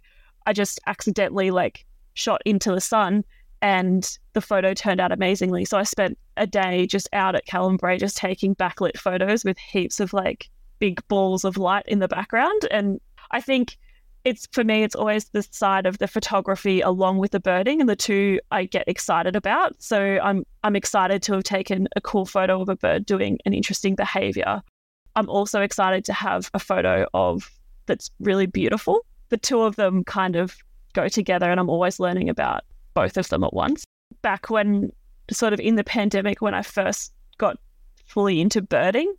I 0.48 0.54
just 0.54 0.80
accidentally 0.88 1.52
like 1.52 1.86
shot 2.16 2.42
into 2.46 2.74
the 2.74 2.82
sun 2.82 3.24
and 3.64 4.20
the 4.34 4.42
photo 4.42 4.74
turned 4.74 5.00
out 5.00 5.14
amazingly. 5.14 5.64
So 5.64 5.78
I 5.78 5.84
spent 5.84 6.20
a 6.36 6.46
day 6.46 6.86
just 6.86 7.08
out 7.14 7.34
at 7.34 7.46
Callum 7.46 7.78
Brae 7.78 7.98
just 7.98 8.18
taking 8.18 8.56
backlit 8.56 8.98
photos 8.98 9.46
with 9.46 9.58
heaps 9.58 10.02
of 10.02 10.12
like 10.12 10.50
big 10.80 11.00
balls 11.08 11.46
of 11.46 11.56
light 11.56 11.86
in 11.88 12.00
the 12.00 12.10
background. 12.10 12.68
And 12.70 13.00
I 13.32 13.40
think 13.40 13.78
it's 14.26 14.50
for 14.52 14.66
me, 14.66 14.84
it's 14.84 14.96
always 14.96 15.30
the 15.30 15.44
side 15.44 15.86
of 15.86 15.98
the 16.00 16.10
photography 16.10 16.82
along 16.82 17.20
with 17.20 17.32
the 17.32 17.40
birding, 17.40 17.80
and 17.80 17.90
the 17.90 17.96
two 17.96 18.40
I 18.52 18.66
get 18.66 18.84
excited 18.88 19.36
about. 19.36 19.82
So 19.82 20.20
I'm 20.22 20.46
I'm 20.64 20.76
excited 20.76 21.24
to 21.24 21.34
have 21.34 21.44
taken 21.44 21.88
a 21.96 22.02
cool 22.02 22.26
photo 22.26 22.62
of 22.62 22.68
a 22.68 22.76
bird 22.76 23.06
doing 23.06 23.40
an 23.46 23.54
interesting 23.54 23.96
behavior. 23.96 24.62
I'm 25.16 25.30
also 25.30 25.62
excited 25.62 26.04
to 26.06 26.14
have 26.14 26.52
a 26.54 26.60
photo 26.60 27.06
of 27.14 27.50
that's 27.86 28.12
really 28.20 28.46
beautiful. 28.46 29.06
The 29.30 29.38
two 29.38 29.62
of 29.62 29.78
them 29.78 30.04
kind 30.04 30.36
of 30.36 30.58
go 30.94 31.08
together, 31.08 31.50
and 31.50 31.62
I'm 31.62 31.70
always 31.70 32.00
learning 32.00 32.30
about 32.30 32.64
both 32.94 33.18
of 33.18 33.30
them 33.30 33.44
at 33.44 33.54
once. 33.54 33.84
Back 34.22 34.50
when, 34.50 34.92
sort 35.32 35.54
of 35.54 35.60
in 35.60 35.76
the 35.76 35.84
pandemic, 35.84 36.42
when 36.42 36.54
I 36.54 36.62
first 36.62 37.14
got 37.38 37.58
fully 38.06 38.42
into 38.42 38.62
birding, 38.62 39.14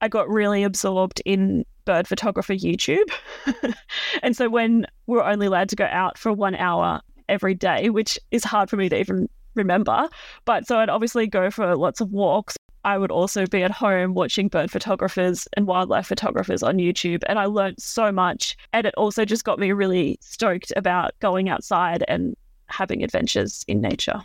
I 0.00 0.08
got 0.08 0.28
really 0.28 0.62
absorbed 0.62 1.20
in 1.24 1.64
bird 1.84 2.06
photographer 2.06 2.54
YouTube. 2.54 3.08
and 4.22 4.36
so 4.36 4.48
when 4.48 4.86
we 5.06 5.18
are 5.18 5.30
only 5.30 5.46
allowed 5.46 5.68
to 5.70 5.76
go 5.76 5.86
out 5.86 6.18
for 6.18 6.32
one 6.32 6.54
hour 6.54 7.00
every 7.28 7.54
day, 7.54 7.90
which 7.90 8.18
is 8.30 8.44
hard 8.44 8.70
for 8.70 8.76
me 8.76 8.88
to 8.88 8.98
even 8.98 9.28
remember, 9.54 10.08
but 10.44 10.66
so 10.66 10.78
I'd 10.78 10.88
obviously 10.88 11.26
go 11.26 11.50
for 11.50 11.76
lots 11.76 12.00
of 12.00 12.10
walks. 12.12 12.56
I 12.84 12.96
would 12.96 13.10
also 13.10 13.44
be 13.46 13.62
at 13.62 13.70
home 13.70 14.14
watching 14.14 14.48
bird 14.48 14.70
photographers 14.70 15.48
and 15.54 15.66
wildlife 15.66 16.06
photographers 16.06 16.62
on 16.62 16.76
YouTube. 16.76 17.22
And 17.26 17.38
I 17.38 17.46
learned 17.46 17.80
so 17.80 18.12
much. 18.12 18.56
And 18.72 18.86
it 18.86 18.94
also 18.96 19.24
just 19.24 19.44
got 19.44 19.58
me 19.58 19.72
really 19.72 20.18
stoked 20.20 20.72
about 20.76 21.12
going 21.20 21.48
outside 21.48 22.04
and 22.06 22.36
having 22.68 23.02
adventures 23.02 23.64
in 23.68 23.80
nature. 23.80 24.22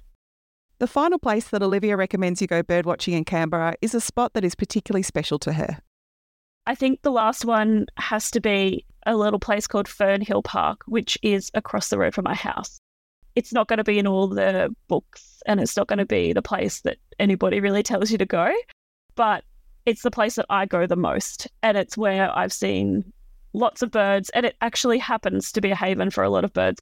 The 0.79 0.87
final 0.87 1.19
place 1.19 1.49
that 1.49 1.63
Olivia 1.63 1.95
recommends 1.95 2.41
you 2.41 2.47
go 2.47 2.63
birdwatching 2.63 3.13
in 3.13 3.23
Canberra 3.23 3.75
is 3.81 3.95
a 3.95 4.01
spot 4.01 4.33
that 4.33 4.43
is 4.43 4.55
particularly 4.55 5.03
special 5.03 5.39
to 5.39 5.53
her. 5.53 5.79
I 6.65 6.75
think 6.75 7.01
the 7.01 7.11
last 7.11 7.45
one 7.45 7.87
has 7.97 8.31
to 8.31 8.39
be 8.39 8.85
a 9.05 9.15
little 9.15 9.39
place 9.39 9.67
called 9.67 9.87
Fernhill 9.87 10.43
Park, 10.43 10.81
which 10.85 11.17
is 11.21 11.51
across 11.53 11.89
the 11.89 11.97
road 11.97 12.13
from 12.13 12.23
my 12.23 12.33
house. 12.33 12.79
It's 13.35 13.53
not 13.53 13.67
going 13.67 13.77
to 13.77 13.83
be 13.83 13.99
in 13.99 14.07
all 14.07 14.27
the 14.27 14.73
books 14.87 15.41
and 15.45 15.59
it's 15.59 15.75
not 15.75 15.87
going 15.87 15.99
to 15.99 16.05
be 16.05 16.33
the 16.33 16.41
place 16.41 16.81
that 16.81 16.97
anybody 17.19 17.59
really 17.59 17.83
tells 17.83 18.11
you 18.11 18.17
to 18.17 18.25
go, 18.25 18.53
but 19.15 19.43
it's 19.85 20.03
the 20.03 20.11
place 20.11 20.35
that 20.35 20.45
I 20.49 20.65
go 20.65 20.87
the 20.87 20.95
most. 20.95 21.47
And 21.61 21.77
it's 21.77 21.97
where 21.97 22.35
I've 22.37 22.53
seen 22.53 23.11
lots 23.53 23.81
of 23.81 23.91
birds. 23.91 24.29
And 24.29 24.45
it 24.45 24.55
actually 24.61 24.97
happens 24.97 25.51
to 25.51 25.61
be 25.61 25.71
a 25.71 25.75
haven 25.75 26.09
for 26.09 26.23
a 26.23 26.29
lot 26.29 26.45
of 26.45 26.53
birds. 26.53 26.79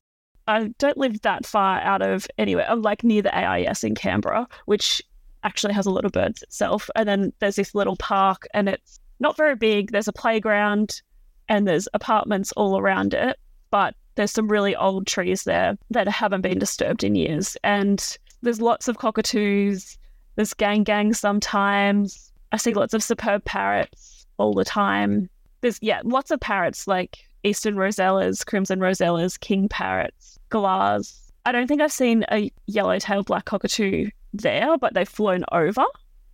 I 0.51 0.67
don't 0.79 0.97
live 0.97 1.21
that 1.21 1.45
far 1.45 1.79
out 1.79 2.01
of 2.01 2.27
anywhere. 2.37 2.65
I'm 2.69 2.81
like 2.81 3.05
near 3.05 3.21
the 3.21 3.33
AIS 3.33 3.85
in 3.85 3.95
Canberra, 3.95 4.47
which 4.65 5.01
actually 5.43 5.73
has 5.73 5.85
a 5.85 5.91
lot 5.91 6.03
of 6.03 6.11
birds 6.11 6.43
itself. 6.43 6.89
And 6.93 7.07
then 7.07 7.31
there's 7.39 7.55
this 7.55 7.73
little 7.73 7.95
park, 7.95 8.47
and 8.53 8.67
it's 8.67 8.99
not 9.21 9.37
very 9.37 9.55
big. 9.55 9.91
There's 9.91 10.09
a 10.09 10.13
playground, 10.13 11.01
and 11.47 11.65
there's 11.65 11.87
apartments 11.93 12.51
all 12.57 12.77
around 12.77 13.13
it. 13.13 13.39
But 13.69 13.95
there's 14.15 14.31
some 14.31 14.49
really 14.49 14.75
old 14.75 15.07
trees 15.07 15.45
there 15.45 15.77
that 15.89 16.09
haven't 16.09 16.41
been 16.41 16.59
disturbed 16.59 17.05
in 17.05 17.15
years. 17.15 17.55
And 17.63 18.17
there's 18.41 18.59
lots 18.59 18.89
of 18.89 18.97
cockatoos. 18.97 19.97
There's 20.35 20.53
gang 20.53 20.83
gang 20.83 21.13
sometimes. 21.13 22.33
I 22.51 22.57
see 22.57 22.73
lots 22.73 22.93
of 22.93 23.01
superb 23.01 23.45
parrots 23.45 24.25
all 24.37 24.53
the 24.53 24.65
time. 24.65 25.29
There's, 25.61 25.79
yeah, 25.81 26.01
lots 26.03 26.29
of 26.29 26.41
parrots 26.41 26.87
like 26.87 27.19
eastern 27.43 27.75
rosellas, 27.75 28.45
crimson 28.45 28.79
rosellas, 28.79 29.39
king 29.39 29.69
parrots, 29.69 30.37
galahs. 30.51 31.31
I 31.45 31.51
don't 31.51 31.67
think 31.67 31.81
I've 31.81 31.91
seen 31.91 32.23
a 32.31 32.51
yellow-tailed 32.67 33.25
black 33.25 33.45
cockatoo 33.45 34.09
there, 34.33 34.77
but 34.77 34.93
they've 34.93 35.09
flown 35.09 35.43
over. 35.51 35.83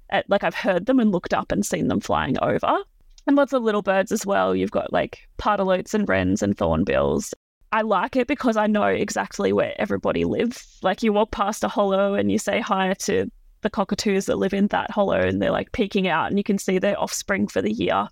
At, 0.09 0.29
like 0.29 0.43
I've 0.43 0.55
heard 0.55 0.85
them 0.85 0.99
and 0.99 1.11
looked 1.11 1.33
up 1.33 1.51
and 1.51 1.65
seen 1.65 1.87
them 1.87 2.01
flying 2.01 2.37
over. 2.41 2.77
And 3.25 3.35
lots 3.35 3.53
of 3.53 3.63
little 3.63 3.81
birds 3.81 4.11
as 4.11 4.25
well. 4.25 4.55
You've 4.55 4.71
got 4.71 4.93
like 4.93 5.27
pardalotes 5.37 5.93
and 5.93 6.07
wrens 6.07 6.41
and 6.41 6.55
thornbills. 6.57 7.33
I 7.71 7.81
like 7.81 8.15
it 8.15 8.27
because 8.27 8.55
I 8.55 8.67
know 8.67 8.85
exactly 8.85 9.51
where 9.51 9.73
everybody 9.79 10.23
lives. 10.23 10.77
Like 10.81 11.03
you 11.03 11.11
walk 11.11 11.31
past 11.31 11.63
a 11.63 11.67
hollow 11.67 12.13
and 12.13 12.31
you 12.31 12.39
say 12.39 12.61
hi 12.61 12.93
to 12.99 13.29
the 13.61 13.69
cockatoos 13.69 14.27
that 14.27 14.37
live 14.37 14.53
in 14.53 14.67
that 14.67 14.91
hollow 14.91 15.19
and 15.19 15.41
they're 15.41 15.51
like 15.51 15.73
peeking 15.73 16.07
out 16.07 16.27
and 16.27 16.37
you 16.37 16.43
can 16.43 16.57
see 16.57 16.79
their 16.79 16.99
offspring 16.99 17.47
for 17.47 17.61
the 17.61 17.71
year 17.71 18.07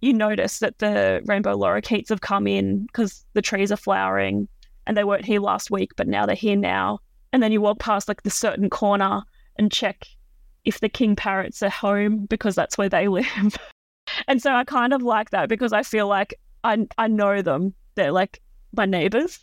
you 0.00 0.12
notice 0.12 0.58
that 0.58 0.78
the 0.78 1.22
rainbow 1.24 1.56
lorikeets 1.56 2.08
have 2.08 2.20
come 2.20 2.46
in 2.46 2.86
because 2.86 3.24
the 3.32 3.42
trees 3.42 3.72
are 3.72 3.76
flowering 3.76 4.48
and 4.86 4.96
they 4.96 5.04
weren't 5.04 5.24
here 5.24 5.40
last 5.40 5.70
week, 5.70 5.92
but 5.96 6.08
now 6.08 6.26
they're 6.26 6.34
here 6.36 6.56
now. 6.56 7.00
And 7.32 7.42
then 7.42 7.52
you 7.52 7.60
walk 7.60 7.78
past 7.78 8.08
like 8.08 8.22
the 8.22 8.30
certain 8.30 8.70
corner 8.70 9.22
and 9.58 9.72
check 9.72 10.06
if 10.64 10.80
the 10.80 10.88
king 10.88 11.16
parrots 11.16 11.62
are 11.62 11.70
home 11.70 12.26
because 12.26 12.54
that's 12.54 12.78
where 12.78 12.88
they 12.88 13.08
live. 13.08 13.58
and 14.28 14.40
so 14.40 14.52
I 14.52 14.64
kind 14.64 14.92
of 14.92 15.02
like 15.02 15.30
that 15.30 15.48
because 15.48 15.72
I 15.72 15.82
feel 15.82 16.08
like 16.08 16.34
I 16.64 16.86
I 16.98 17.08
know 17.08 17.42
them. 17.42 17.74
They're 17.94 18.12
like 18.12 18.40
my 18.76 18.86
neighbors. 18.86 19.38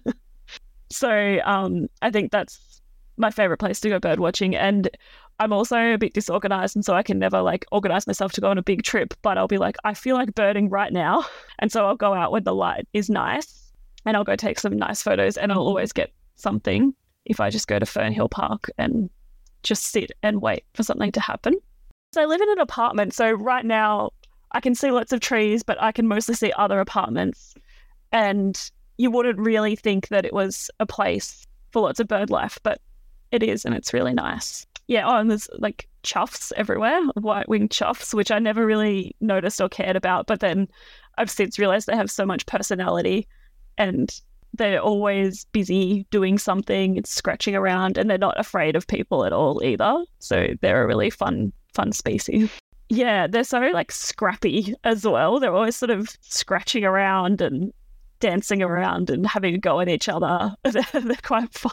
so 0.90 1.38
um, 1.44 1.88
I 2.02 2.10
think 2.10 2.32
that's 2.32 2.80
my 3.16 3.30
favorite 3.30 3.58
place 3.58 3.80
to 3.80 3.88
go 3.88 3.98
bird 3.98 4.20
watching. 4.20 4.56
And 4.56 4.88
I'm 5.38 5.52
also 5.52 5.76
a 5.76 5.98
bit 5.98 6.14
disorganized, 6.14 6.76
and 6.76 6.84
so 6.84 6.94
I 6.94 7.02
can 7.02 7.18
never 7.18 7.42
like 7.42 7.66
organize 7.72 8.06
myself 8.06 8.32
to 8.32 8.40
go 8.40 8.48
on 8.48 8.58
a 8.58 8.62
big 8.62 8.82
trip. 8.82 9.14
But 9.22 9.36
I'll 9.36 9.48
be 9.48 9.58
like, 9.58 9.76
I 9.84 9.94
feel 9.94 10.16
like 10.16 10.34
birding 10.34 10.70
right 10.70 10.92
now, 10.92 11.24
and 11.58 11.72
so 11.72 11.86
I'll 11.86 11.96
go 11.96 12.14
out 12.14 12.32
when 12.32 12.44
the 12.44 12.54
light 12.54 12.86
is 12.92 13.10
nice, 13.10 13.63
and 14.04 14.16
I'll 14.16 14.24
go 14.24 14.36
take 14.36 14.58
some 14.58 14.76
nice 14.76 15.02
photos, 15.02 15.36
and 15.36 15.52
I'll 15.52 15.58
always 15.58 15.92
get 15.92 16.12
something 16.36 16.94
if 17.24 17.40
I 17.40 17.50
just 17.50 17.68
go 17.68 17.78
to 17.78 17.86
Fernhill 17.86 18.30
Park 18.30 18.70
and 18.78 19.08
just 19.62 19.84
sit 19.84 20.10
and 20.22 20.42
wait 20.42 20.64
for 20.74 20.82
something 20.82 21.12
to 21.12 21.20
happen. 21.20 21.54
So 22.12 22.22
I 22.22 22.26
live 22.26 22.40
in 22.40 22.50
an 22.50 22.60
apartment, 22.60 23.14
so 23.14 23.32
right 23.32 23.64
now 23.64 24.10
I 24.52 24.60
can 24.60 24.74
see 24.74 24.90
lots 24.90 25.12
of 25.12 25.20
trees, 25.20 25.62
but 25.62 25.80
I 25.82 25.90
can 25.90 26.06
mostly 26.06 26.34
see 26.34 26.52
other 26.56 26.80
apartments, 26.80 27.54
and 28.12 28.70
you 28.98 29.10
wouldn't 29.10 29.38
really 29.38 29.74
think 29.74 30.08
that 30.08 30.24
it 30.24 30.32
was 30.32 30.70
a 30.80 30.86
place 30.86 31.46
for 31.72 31.82
lots 31.82 31.98
of 31.98 32.08
bird 32.08 32.30
life, 32.30 32.58
but 32.62 32.80
it 33.30 33.42
is, 33.42 33.64
and 33.64 33.74
it's 33.74 33.92
really 33.92 34.14
nice 34.14 34.66
yeah, 34.86 35.06
oh, 35.06 35.18
and 35.18 35.30
there's 35.30 35.48
like 35.58 35.88
choughs 36.02 36.52
everywhere, 36.56 37.00
white 37.14 37.48
winged 37.48 37.70
choughs, 37.70 38.14
which 38.14 38.30
I 38.30 38.38
never 38.38 38.66
really 38.66 39.14
noticed 39.20 39.60
or 39.60 39.68
cared 39.68 39.96
about. 39.96 40.26
But 40.26 40.40
then 40.40 40.68
I've 41.16 41.30
since 41.30 41.58
realized 41.58 41.86
they 41.86 41.96
have 41.96 42.10
so 42.10 42.26
much 42.26 42.46
personality 42.46 43.26
and 43.78 44.20
they're 44.54 44.80
always 44.80 45.46
busy 45.46 46.06
doing 46.10 46.38
something, 46.38 47.02
scratching 47.04 47.56
around, 47.56 47.98
and 47.98 48.08
they're 48.08 48.18
not 48.18 48.38
afraid 48.38 48.76
of 48.76 48.86
people 48.86 49.24
at 49.24 49.32
all 49.32 49.62
either. 49.64 50.04
So 50.20 50.48
they're 50.60 50.84
a 50.84 50.86
really 50.86 51.10
fun, 51.10 51.52
fun 51.74 51.92
species. 51.92 52.50
Yeah, 52.88 53.26
they're 53.26 53.44
so 53.44 53.60
like 53.72 53.90
scrappy 53.90 54.74
as 54.84 55.04
well. 55.04 55.40
They're 55.40 55.54
always 55.54 55.76
sort 55.76 55.90
of 55.90 56.16
scratching 56.20 56.84
around 56.84 57.40
and 57.40 57.72
dancing 58.20 58.62
around 58.62 59.10
and 59.10 59.26
having 59.26 59.54
a 59.54 59.58
go 59.58 59.80
at 59.80 59.88
each 59.88 60.08
other. 60.08 60.54
they're 60.62 61.16
quite 61.22 61.52
fun. 61.52 61.72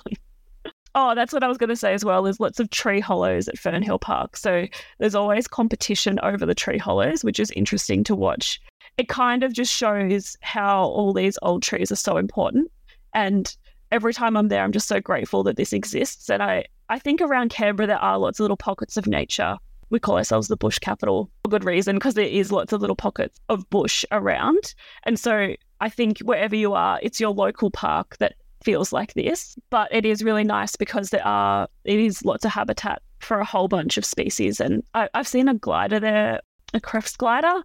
Oh, 0.94 1.16
that's 1.16 1.32
what 1.32 1.44
I 1.44 1.48
was 1.48 1.58
going 1.58 1.70
to 1.70 1.76
say 1.76 1.94
as 1.94 2.04
well. 2.04 2.24
There's 2.24 2.40
lots 2.40 2.60
of 2.60 2.70
tree 2.70 3.00
hollows 3.00 3.48
at 3.48 3.56
Fernhill 3.56 4.02
Park. 4.02 4.36
So 4.36 4.68
there's 5.00 5.16
always 5.16 5.48
competition 5.48 6.20
over 6.22 6.46
the 6.46 6.56
tree 6.56 6.78
hollows, 6.78 7.24
which 7.24 7.40
is 7.40 7.52
interesting 7.52 8.04
to 8.06 8.16
watch. 8.16 8.60
It 9.02 9.08
kind 9.08 9.42
of 9.42 9.52
just 9.52 9.74
shows 9.74 10.38
how 10.42 10.84
all 10.84 11.12
these 11.12 11.36
old 11.42 11.64
trees 11.64 11.92
are 11.92 11.96
so 11.96 12.18
important. 12.18 12.72
And 13.16 13.52
every 13.92 14.14
time 14.14 14.38
I'm 14.38 14.50
there, 14.50 14.64
I'm 14.64 14.72
just 14.72 14.88
so 14.88 15.02
grateful 15.02 15.42
that 15.46 15.58
this 15.58 15.74
exists. 15.74 16.30
And 16.30 16.44
I, 16.44 16.66
I 16.88 17.00
think 17.00 17.20
around 17.20 17.50
Canberra, 17.50 17.88
there 17.88 17.98
are 17.98 18.20
lots 18.20 18.40
of 18.40 18.44
little 18.44 18.58
pockets 18.58 18.98
of 18.98 19.08
nature. 19.08 19.58
We 19.90 19.98
call 19.98 20.18
ourselves 20.18 20.50
the 20.50 20.56
bush 20.56 20.78
capital 20.78 21.32
for 21.44 21.50
good 21.50 21.64
reason 21.64 21.96
because 21.96 22.14
there 22.14 22.26
is 22.26 22.52
lots 22.52 22.74
of 22.74 22.82
little 22.82 22.96
pockets 22.96 23.40
of 23.50 23.68
bush 23.72 24.06
around. 24.12 24.76
And 25.02 25.18
so 25.18 25.56
I 25.80 25.90
think 25.90 26.20
wherever 26.20 26.56
you 26.56 26.76
are, 26.76 27.00
it's 27.02 27.20
your 27.20 27.32
local 27.32 27.72
park 27.72 28.18
that 28.20 28.36
feels 28.64 28.94
like 28.94 29.16
this. 29.16 29.56
But 29.72 29.92
it 29.92 30.06
is 30.06 30.24
really 30.24 30.44
nice 30.44 30.76
because 30.76 31.10
there 31.10 31.26
are 31.26 31.68
it 31.86 32.00
is 32.00 32.24
lots 32.24 32.46
of 32.46 32.52
habitat 32.52 33.02
for 33.18 33.40
a 33.40 33.46
whole 33.46 33.68
bunch 33.68 33.98
of 33.98 34.06
species. 34.06 34.60
And 34.60 34.84
I, 34.94 35.10
have 35.16 35.28
seen 35.28 35.48
a 35.48 35.56
glider 35.56 36.00
there, 36.00 36.42
a 36.76 36.80
Krefft's 36.80 37.18
glider, 37.18 37.64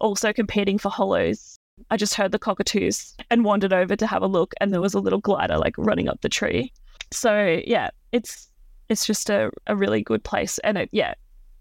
also 0.00 0.32
competing 0.32 0.78
for 0.78 0.90
hollows. 0.90 1.58
I 1.90 1.96
just 1.96 2.14
heard 2.14 2.32
the 2.32 2.38
cockatoos 2.38 3.14
and 3.30 3.44
wandered 3.44 3.72
over 3.72 3.96
to 3.96 4.06
have 4.06 4.22
a 4.22 4.26
look, 4.26 4.54
and 4.60 4.72
there 4.72 4.80
was 4.80 4.94
a 4.94 5.00
little 5.00 5.20
glider 5.20 5.58
like 5.58 5.74
running 5.78 6.08
up 6.08 6.20
the 6.20 6.28
tree. 6.28 6.72
So 7.12 7.60
yeah, 7.64 7.90
it's 8.12 8.50
it's 8.88 9.06
just 9.06 9.30
a, 9.30 9.50
a 9.66 9.76
really 9.76 10.02
good 10.02 10.24
place. 10.24 10.58
And 10.58 10.78
it, 10.78 10.88
yeah, 10.92 11.14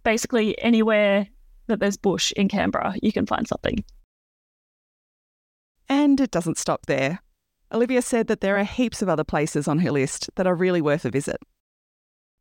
basically 0.04 0.60
anywhere 0.62 1.28
that 1.68 1.80
there's 1.80 1.98
bush 1.98 2.32
in 2.34 2.48
Canberra, 2.48 2.96
you 3.02 3.12
can 3.12 3.26
find 3.26 3.48
something. 3.48 3.84
And 5.90 6.20
it 6.20 6.32
doesn't 6.32 6.58
stop 6.58 6.86
there. 6.86 7.20
Olivia 7.72 8.02
said 8.02 8.28
that 8.28 8.42
there 8.42 8.58
are 8.58 8.64
heaps 8.64 9.02
of 9.02 9.10
other 9.10 9.26
places 9.26 9.68
on 9.68 9.80
her 9.80 9.92
list 9.92 10.30
that 10.36 10.48
are 10.48 10.56
really 10.56 10.82
worth 10.82 11.06
a 11.06 11.10
visit. 11.10 11.38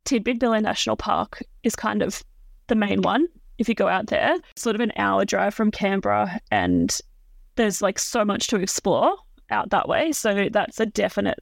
Tidbinbilla 0.05 0.61
National 0.61 0.95
Park 0.95 1.43
is 1.63 1.75
kind 1.75 2.01
of 2.01 2.23
the 2.67 2.75
main 2.75 3.01
one 3.01 3.27
if 3.57 3.67
you 3.69 3.75
go 3.75 3.87
out 3.87 4.07
there. 4.07 4.37
Sort 4.55 4.75
of 4.75 4.81
an 4.81 4.91
hour 4.97 5.25
drive 5.25 5.53
from 5.53 5.71
Canberra, 5.71 6.39
and 6.51 6.97
there's 7.55 7.81
like 7.81 7.99
so 7.99 8.23
much 8.23 8.47
to 8.47 8.57
explore 8.57 9.15
out 9.49 9.69
that 9.69 9.87
way. 9.87 10.11
So 10.11 10.49
that's 10.51 10.79
a 10.79 10.85
definite. 10.85 11.39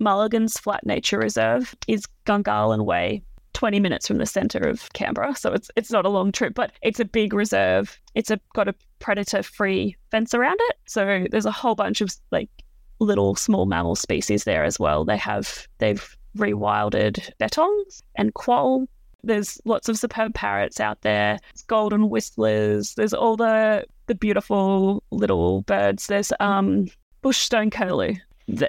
Mulligan's 0.00 0.58
Flat 0.58 0.84
Nature 0.84 1.18
Reserve 1.18 1.74
is 1.86 2.06
Gungahlin 2.26 2.84
Way, 2.84 3.22
20 3.54 3.78
minutes 3.78 4.08
from 4.08 4.18
the 4.18 4.26
centre 4.26 4.58
of 4.58 4.92
Canberra. 4.94 5.36
So 5.36 5.52
it's 5.52 5.70
it's 5.76 5.90
not 5.90 6.04
a 6.04 6.10
long 6.10 6.32
trip, 6.32 6.54
but 6.54 6.72
it's 6.82 7.00
a 7.00 7.04
big 7.04 7.32
reserve. 7.32 8.00
It's 8.14 8.30
a, 8.30 8.40
got 8.54 8.68
a 8.68 8.74
predator 8.98 9.42
free 9.42 9.96
fence 10.10 10.34
around 10.34 10.58
it. 10.60 10.76
So 10.86 11.26
there's 11.30 11.46
a 11.46 11.52
whole 11.52 11.74
bunch 11.74 12.00
of 12.00 12.12
like 12.30 12.50
little 12.98 13.34
small 13.34 13.66
mammal 13.66 13.96
species 13.96 14.44
there 14.44 14.64
as 14.64 14.78
well. 14.78 15.04
They 15.04 15.16
have 15.16 15.68
they've 15.78 16.16
rewilded 16.36 17.30
bettongs 17.38 18.02
and 18.16 18.34
quoll. 18.34 18.88
There's 19.24 19.60
lots 19.64 19.88
of 19.88 19.98
superb 19.98 20.34
parrots 20.34 20.80
out 20.80 21.00
there. 21.02 21.38
There's 21.52 21.62
golden 21.62 22.10
whistlers. 22.10 22.94
There's 22.94 23.14
all 23.14 23.36
the 23.36 23.84
the 24.06 24.14
beautiful 24.14 25.02
little 25.10 25.62
birds. 25.62 26.06
There's 26.06 26.32
um 26.40 26.88
bush 27.22 27.38
stone 27.38 27.70
curlew. 27.70 28.14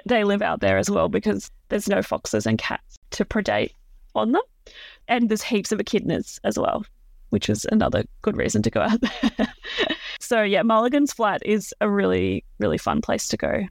They 0.06 0.24
live 0.24 0.42
out 0.42 0.60
there 0.60 0.78
as 0.78 0.88
well 0.88 1.08
because 1.08 1.50
there's 1.68 1.88
no 1.88 2.02
foxes 2.02 2.46
and 2.46 2.58
cats 2.58 2.96
to 3.10 3.24
predate 3.24 3.72
on 4.14 4.32
them. 4.32 4.42
And 5.08 5.28
there's 5.28 5.42
heaps 5.42 5.72
of 5.72 5.80
echidnas 5.80 6.38
as 6.44 6.58
well, 6.58 6.86
which 7.30 7.50
is 7.50 7.66
another 7.70 8.04
good 8.22 8.36
reason 8.36 8.62
to 8.62 8.70
go 8.70 8.80
out 8.80 9.00
there. 9.00 9.52
so 10.20 10.42
yeah, 10.42 10.62
Mulligan's 10.62 11.12
Flat 11.12 11.44
is 11.44 11.74
a 11.80 11.90
really, 11.90 12.44
really 12.58 12.78
fun 12.78 13.02
place 13.02 13.28
to 13.28 13.36
go 13.36 13.66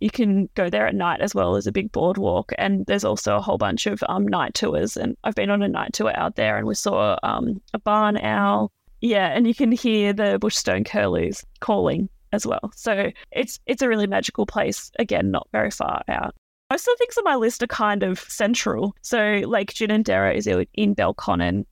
you 0.00 0.10
can 0.10 0.48
go 0.54 0.70
there 0.70 0.86
at 0.86 0.94
night 0.94 1.20
as 1.20 1.34
well 1.34 1.56
as 1.56 1.66
a 1.66 1.72
big 1.72 1.92
boardwalk. 1.92 2.52
And 2.58 2.86
there's 2.86 3.04
also 3.04 3.36
a 3.36 3.40
whole 3.40 3.58
bunch 3.58 3.86
of 3.86 4.02
um, 4.08 4.26
night 4.26 4.54
tours. 4.54 4.96
And 4.96 5.16
I've 5.24 5.34
been 5.34 5.50
on 5.50 5.62
a 5.62 5.68
night 5.68 5.92
tour 5.92 6.12
out 6.16 6.36
there 6.36 6.56
and 6.56 6.66
we 6.66 6.74
saw 6.74 7.18
um, 7.22 7.60
a 7.74 7.78
barn 7.78 8.16
owl. 8.18 8.70
Yeah, 9.00 9.28
and 9.28 9.46
you 9.46 9.54
can 9.54 9.70
hear 9.70 10.12
the 10.12 10.38
bushstone 10.40 10.84
curlews 10.84 11.44
calling 11.60 12.08
as 12.32 12.46
well. 12.46 12.70
So 12.74 13.10
it's 13.32 13.60
it's 13.66 13.82
a 13.82 13.88
really 13.88 14.06
magical 14.06 14.46
place. 14.46 14.90
Again, 14.98 15.30
not 15.30 15.48
very 15.52 15.70
far 15.70 16.02
out. 16.08 16.34
Most 16.70 16.86
of 16.86 16.92
the 16.92 16.96
things 16.98 17.16
on 17.16 17.24
my 17.24 17.36
list 17.36 17.62
are 17.62 17.68
kind 17.68 18.02
of 18.02 18.18
central. 18.18 18.94
So 19.00 19.40
Lake 19.46 19.72
Ginninderra 19.72 20.34
is 20.34 20.46
in 20.46 20.94
Belconnen 20.94 21.64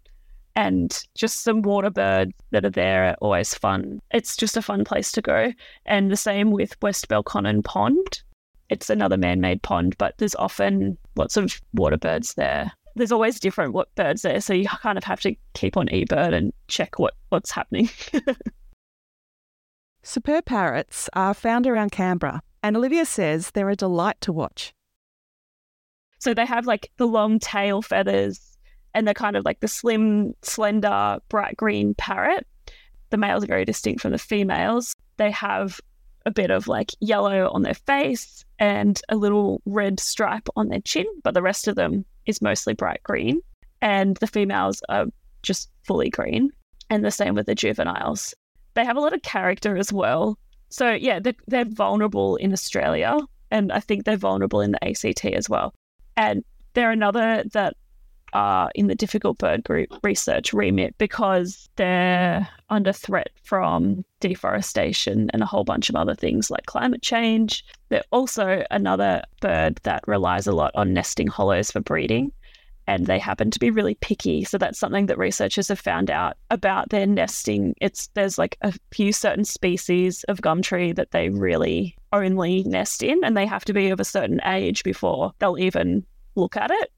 and 0.57 1.05
just 1.15 1.43
some 1.43 1.61
water 1.61 1.91
birds 1.91 2.33
that 2.51 2.65
are 2.65 2.71
there 2.71 3.11
are 3.11 3.17
always 3.21 3.55
fun. 3.55 4.01
It's 4.11 4.37
just 4.37 4.57
a 4.57 4.63
fun 4.63 4.85
place 4.85 5.13
to 5.13 5.23
go. 5.23 5.53
And 5.85 6.11
the 6.11 6.17
same 6.17 6.51
with 6.51 6.81
West 6.81 7.09
Belconnen 7.09 7.63
Pond. 7.63 8.23
It's 8.71 8.91
another 8.91 9.19
man 9.19 9.41
made 9.41 9.63
pond, 9.63 9.97
but 9.99 10.15
there's 10.17 10.35
often 10.35 10.97
lots 11.15 11.37
of 11.37 11.61
water 11.75 11.99
birds 11.99 12.35
there. 12.35 12.73
There's 12.97 13.13
always 13.13 13.39
different 13.39 13.75
what 13.75 13.95
birds 13.95 14.23
there, 14.23 14.41
so 14.41 14.55
you 14.55 14.67
kind 14.67 14.97
of 14.97 15.05
have 15.05 15.21
to 15.21 15.37
keep 15.53 15.77
on 15.77 15.89
eBird 15.89 16.33
and 16.33 16.53
check 16.67 16.99
what, 16.99 17.15
what's 17.29 17.51
happening. 17.51 17.91
Superb 20.03 20.47
parrots 20.47 21.11
are 21.13 21.35
found 21.35 21.67
around 21.67 21.93
Canberra, 21.93 22.41
and 22.63 22.77
Olivia 22.77 23.05
says 23.05 23.51
they're 23.51 23.69
a 23.69 23.77
delight 23.77 24.21
to 24.23 24.33
watch. 24.33 24.73
So 26.19 26.33
they 26.33 26.47
have 26.47 26.67
like 26.67 26.91
the 26.97 27.07
long 27.07 27.39
tail 27.39 27.83
feathers 27.83 28.56
and 28.97 29.07
they're 29.07 29.15
kind 29.15 29.37
of 29.37 29.45
like 29.45 29.61
the 29.61 29.69
slim, 29.69 30.35
slender, 30.41 31.19
bright 31.29 31.55
green 31.57 31.95
parrot. 31.95 32.47
The 33.11 33.19
males 33.19 33.45
are 33.45 33.49
very 33.49 33.67
distinct 33.67 34.01
from 34.01 34.13
the 34.13 34.19
females. 34.19 34.95
They 35.19 35.31
have 35.31 35.79
a 36.25 36.31
bit 36.31 36.51
of 36.51 36.67
like 36.67 36.93
yellow 37.01 37.51
on 37.51 37.63
their 37.63 37.75
face 37.75 38.43
and 38.59 39.01
a 39.11 39.17
little 39.17 39.61
red 39.67 40.01
stripe 40.01 40.49
on 40.57 40.69
their 40.69 40.81
chin, 40.81 41.05
but 41.23 41.35
the 41.35 41.43
rest 41.43 41.69
of 41.69 41.77
them 41.77 42.07
is 42.25 42.41
mostly 42.41 42.73
bright 42.73 43.03
green. 43.03 43.43
And 43.83 44.17
the 44.17 44.27
females 44.27 44.81
are 44.89 45.07
just 45.43 45.69
fully 45.85 46.09
green. 46.09 46.51
And 46.89 47.05
the 47.05 47.11
same 47.11 47.35
with 47.35 47.47
the 47.47 47.55
juveniles. 47.55 48.35
They 48.75 48.85
have 48.85 48.97
a 48.97 49.01
lot 49.01 49.13
of 49.13 49.21
character 49.21 49.77
as 49.77 49.93
well. 49.93 50.39
So, 50.71 50.93
yeah, 50.93 51.21
they're, 51.21 51.35
they're 51.47 51.67
vulnerable 51.67 52.37
in 52.37 52.55
Australia. 52.55 53.19
And 53.51 53.71
I 53.73 53.81
think 53.81 54.05
they're 54.05 54.17
vulnerable 54.17 54.63
in 54.63 54.73
the 54.73 54.83
ACT 54.89 55.27
as 55.27 55.51
well. 55.51 55.75
And 56.17 56.43
they're 56.73 56.91
another 56.91 57.45
that 57.53 57.75
are 58.37 58.71
in 58.75 58.87
the 58.87 58.95
difficult 58.95 59.39
bird 59.39 59.65
group 59.65 59.89
research 60.03 60.53
remit 60.53 60.95
because 60.99 61.71
they're 61.77 62.47
under 62.69 62.93
threat 62.93 63.31
from 63.43 64.05
deforestation 64.21 65.31
and 65.33 65.43
a 65.43 65.47
whole 65.47 65.65
bunch 65.65 65.89
of 65.89 65.97
other 65.97 66.15
things 66.15 66.51
like 66.51 66.67
climate 66.67 67.01
change. 67.01 67.65
They're 67.89 68.05
also 68.13 68.63
another 68.71 69.23
bird 69.41 69.81
that 69.85 70.07
relies 70.07 70.47
a 70.47 70.53
lot 70.53 70.73
on 70.75 70.93
nesting 70.93 71.29
hollows 71.29 71.71
for 71.71 71.81
breeding. 71.81 72.31
And 72.87 73.07
they 73.07 73.19
happen 73.19 73.51
to 73.51 73.59
be 73.59 73.71
really 73.71 73.97
picky. 73.97 74.45
So 74.45 74.59
that's 74.59 74.79
something 74.79 75.07
that 75.07 75.19
researchers 75.19 75.69
have 75.69 75.81
found 75.81 76.11
out 76.11 76.37
about 76.51 76.91
their 76.91 77.07
nesting. 77.07 77.75
It's 77.81 78.09
there's 78.15 78.37
like 78.39 78.59
a 78.61 78.73
few 78.93 79.13
certain 79.13 79.45
species 79.45 80.25
of 80.25 80.43
gum 80.43 80.61
tree 80.61 80.93
that 80.93 81.11
they 81.11 81.31
really 81.31 81.97
only 82.13 82.63
nest 82.65 83.03
in, 83.03 83.25
and 83.25 83.37
they 83.37 83.47
have 83.47 83.65
to 83.65 83.73
be 83.73 83.89
of 83.89 83.99
a 83.99 84.05
certain 84.05 84.41
age 84.45 84.85
before 84.85 85.33
they'll 85.39 85.59
even 85.59 86.05
look 86.37 86.57
at 86.57 86.71
it 86.71 86.93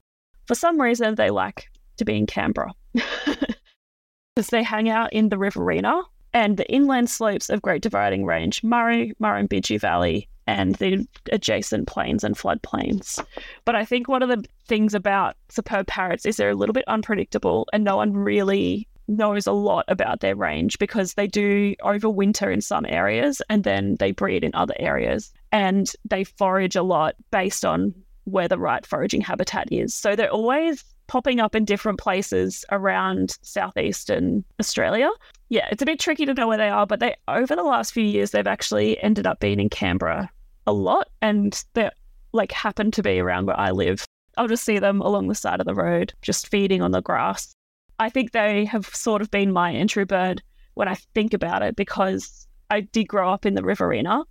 for 0.49 0.55
some 0.55 0.81
reason, 0.81 1.13
they 1.13 1.29
like 1.29 1.69
to 1.97 2.05
be 2.05 2.17
in 2.17 2.25
Canberra 2.25 2.73
because 2.93 4.47
they 4.49 4.63
hang 4.63 4.89
out 4.89 5.13
in 5.13 5.29
the 5.29 5.37
Riverina 5.37 6.01
and 6.33 6.57
the 6.57 6.67
inland 6.71 7.11
slopes 7.11 7.51
of 7.51 7.61
Great 7.61 7.83
Dividing 7.83 8.25
Range, 8.25 8.63
Murray, 8.63 9.13
Murrumbidgee 9.21 9.79
Valley, 9.79 10.27
and 10.47 10.73
the 10.77 11.07
adjacent 11.31 11.85
plains 11.85 12.23
and 12.23 12.35
floodplains. 12.35 13.23
But 13.63 13.75
I 13.75 13.85
think 13.85 14.07
one 14.07 14.23
of 14.23 14.29
the 14.29 14.43
things 14.67 14.95
about 14.95 15.35
superb 15.49 15.85
parrots 15.85 16.25
is 16.25 16.37
they're 16.37 16.49
a 16.49 16.55
little 16.55 16.73
bit 16.73 16.87
unpredictable 16.87 17.67
and 17.71 17.83
no 17.83 17.97
one 17.97 18.13
really 18.13 18.87
knows 19.07 19.45
a 19.45 19.51
lot 19.51 19.85
about 19.87 20.21
their 20.21 20.35
range 20.35 20.79
because 20.79 21.13
they 21.13 21.27
do 21.27 21.75
overwinter 21.83 22.51
in 22.51 22.61
some 22.61 22.87
areas 22.89 23.39
and 23.49 23.63
then 23.63 23.97
they 23.99 24.11
breed 24.11 24.43
in 24.43 24.49
other 24.55 24.75
areas 24.79 25.31
and 25.51 25.91
they 26.09 26.23
forage 26.23 26.75
a 26.75 26.81
lot 26.81 27.13
based 27.29 27.63
on 27.63 27.93
where 28.29 28.47
the 28.47 28.57
right 28.57 28.85
foraging 28.85 29.21
habitat 29.21 29.71
is. 29.71 29.93
So 29.93 30.15
they're 30.15 30.31
always 30.31 30.83
popping 31.07 31.39
up 31.39 31.55
in 31.55 31.65
different 31.65 31.99
places 31.99 32.63
around 32.71 33.37
southeastern 33.41 34.43
Australia. 34.59 35.09
Yeah, 35.49 35.67
it's 35.71 35.81
a 35.81 35.85
bit 35.85 35.99
tricky 35.99 36.25
to 36.25 36.33
know 36.33 36.47
where 36.47 36.57
they 36.57 36.69
are, 36.69 36.85
but 36.85 36.99
they 36.99 37.15
over 37.27 37.55
the 37.55 37.63
last 37.63 37.93
few 37.93 38.03
years 38.03 38.31
they've 38.31 38.45
actually 38.45 39.01
ended 39.01 39.25
up 39.25 39.39
being 39.39 39.59
in 39.59 39.69
Canberra 39.69 40.29
a 40.67 40.73
lot 40.73 41.09
and 41.21 41.63
they 41.73 41.89
like 42.31 42.51
happen 42.51 42.91
to 42.91 43.01
be 43.01 43.19
around 43.19 43.47
where 43.47 43.59
I 43.59 43.71
live. 43.71 44.05
I'll 44.37 44.47
just 44.47 44.63
see 44.63 44.77
them 44.77 45.01
along 45.01 45.27
the 45.27 45.35
side 45.35 45.59
of 45.59 45.65
the 45.65 45.73
road 45.73 46.13
just 46.21 46.47
feeding 46.47 46.81
on 46.81 46.91
the 46.91 47.01
grass. 47.01 47.53
I 47.97 48.09
think 48.09 48.31
they 48.31 48.65
have 48.65 48.85
sort 48.85 49.21
of 49.21 49.31
been 49.31 49.51
my 49.51 49.73
entry 49.73 50.05
bird 50.05 50.41
when 50.75 50.87
I 50.87 50.95
think 51.15 51.33
about 51.33 51.63
it 51.63 51.75
because 51.75 52.47
I 52.69 52.81
did 52.81 53.07
grow 53.07 53.31
up 53.31 53.45
in 53.45 53.55
the 53.55 53.63
Riverina 53.63 54.23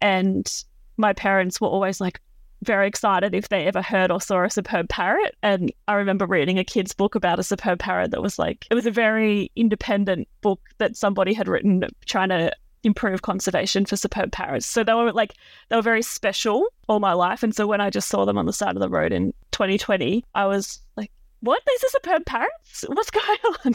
and 0.00 0.50
my 0.96 1.12
parents 1.12 1.60
were 1.60 1.68
always 1.68 2.00
like, 2.00 2.20
very 2.62 2.86
excited 2.86 3.34
if 3.34 3.48
they 3.48 3.66
ever 3.66 3.82
heard 3.82 4.10
or 4.10 4.20
saw 4.20 4.44
a 4.44 4.50
superb 4.50 4.88
parrot. 4.88 5.34
And 5.42 5.72
I 5.88 5.94
remember 5.94 6.26
reading 6.26 6.58
a 6.58 6.64
kid's 6.64 6.94
book 6.94 7.14
about 7.14 7.38
a 7.38 7.42
superb 7.42 7.80
parrot 7.80 8.10
that 8.12 8.22
was 8.22 8.38
like, 8.38 8.66
it 8.70 8.74
was 8.74 8.86
a 8.86 8.90
very 8.90 9.50
independent 9.56 10.28
book 10.40 10.60
that 10.78 10.96
somebody 10.96 11.32
had 11.32 11.48
written 11.48 11.84
trying 12.06 12.30
to 12.30 12.52
improve 12.84 13.22
conservation 13.22 13.84
for 13.84 13.96
superb 13.96 14.32
parrots. 14.32 14.66
So 14.66 14.82
they 14.82 14.94
were 14.94 15.12
like, 15.12 15.34
they 15.68 15.76
were 15.76 15.82
very 15.82 16.02
special 16.02 16.66
all 16.88 17.00
my 17.00 17.12
life. 17.12 17.42
And 17.42 17.54
so 17.54 17.66
when 17.66 17.80
I 17.80 17.90
just 17.90 18.08
saw 18.08 18.24
them 18.24 18.38
on 18.38 18.46
the 18.46 18.52
side 18.52 18.76
of 18.76 18.80
the 18.80 18.88
road 18.88 19.12
in 19.12 19.32
2020, 19.52 20.24
I 20.34 20.46
was 20.46 20.80
like, 20.96 21.10
what? 21.40 21.62
These 21.66 21.84
are 21.84 21.88
superb 21.88 22.26
parrots? 22.26 22.84
What's 22.88 23.10
going 23.10 23.38
on? 23.64 23.74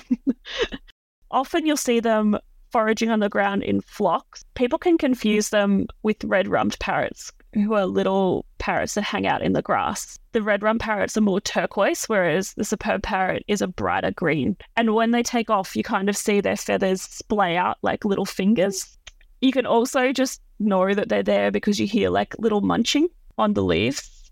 Often 1.32 1.66
you'll 1.66 1.78
see 1.78 2.00
them 2.00 2.38
foraging 2.72 3.10
on 3.10 3.20
the 3.20 3.30
ground 3.30 3.64
in 3.64 3.82
flocks. 3.82 4.44
People 4.56 4.80
can 4.80 4.98
confuse 4.98 5.50
them 5.50 5.88
with 6.04 6.24
red 6.24 6.48
rumped 6.48 6.80
parrots 6.80 7.32
who 7.54 7.74
are 7.74 7.86
little 7.86 8.46
parrots 8.68 8.96
that 8.96 9.04
hang 9.04 9.26
out 9.26 9.42
in 9.42 9.54
the 9.54 9.62
grass. 9.62 10.20
The 10.34 10.42
red 10.42 10.62
rump 10.62 10.82
parrots 10.82 11.16
are 11.16 11.22
more 11.22 11.40
turquoise, 11.40 12.04
whereas 12.10 12.54
the 12.56 12.66
superb 12.66 13.02
parrot 13.02 13.46
is 13.48 13.62
a 13.62 13.68
brighter 13.68 14.12
green. 14.12 14.58
And 14.76 14.94
when 14.94 15.12
they 15.12 15.24
take 15.24 15.50
off, 15.50 15.74
you 15.74 15.84
kind 15.84 16.10
of 16.10 16.18
see 16.18 16.42
their 16.42 16.58
feathers 16.58 17.02
splay 17.02 17.56
out 17.56 17.78
like 17.82 18.04
little 18.04 18.26
fingers. 18.26 18.98
You 19.40 19.54
can 19.54 19.66
also 19.66 20.12
just 20.12 20.42
know 20.60 20.94
that 20.94 21.08
they're 21.08 21.24
there 21.24 21.50
because 21.50 21.80
you 21.80 21.88
hear 21.88 22.10
like 22.10 22.36
little 22.40 22.60
munching 22.60 23.08
on 23.38 23.54
the 23.54 23.64
leaves 23.64 24.30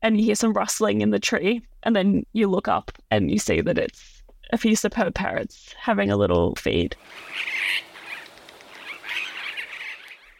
and 0.00 0.16
you 0.18 0.24
hear 0.24 0.34
some 0.34 0.54
rustling 0.54 1.02
in 1.02 1.10
the 1.10 1.20
tree. 1.20 1.60
And 1.82 1.94
then 1.94 2.24
you 2.32 2.48
look 2.48 2.68
up 2.68 2.90
and 3.10 3.30
you 3.30 3.38
see 3.38 3.60
that 3.60 3.76
it's 3.76 4.22
a 4.50 4.56
few 4.56 4.76
superb 4.76 5.14
parrots 5.14 5.74
having 5.78 6.10
a 6.10 6.16
little 6.16 6.54
feed. 6.54 6.96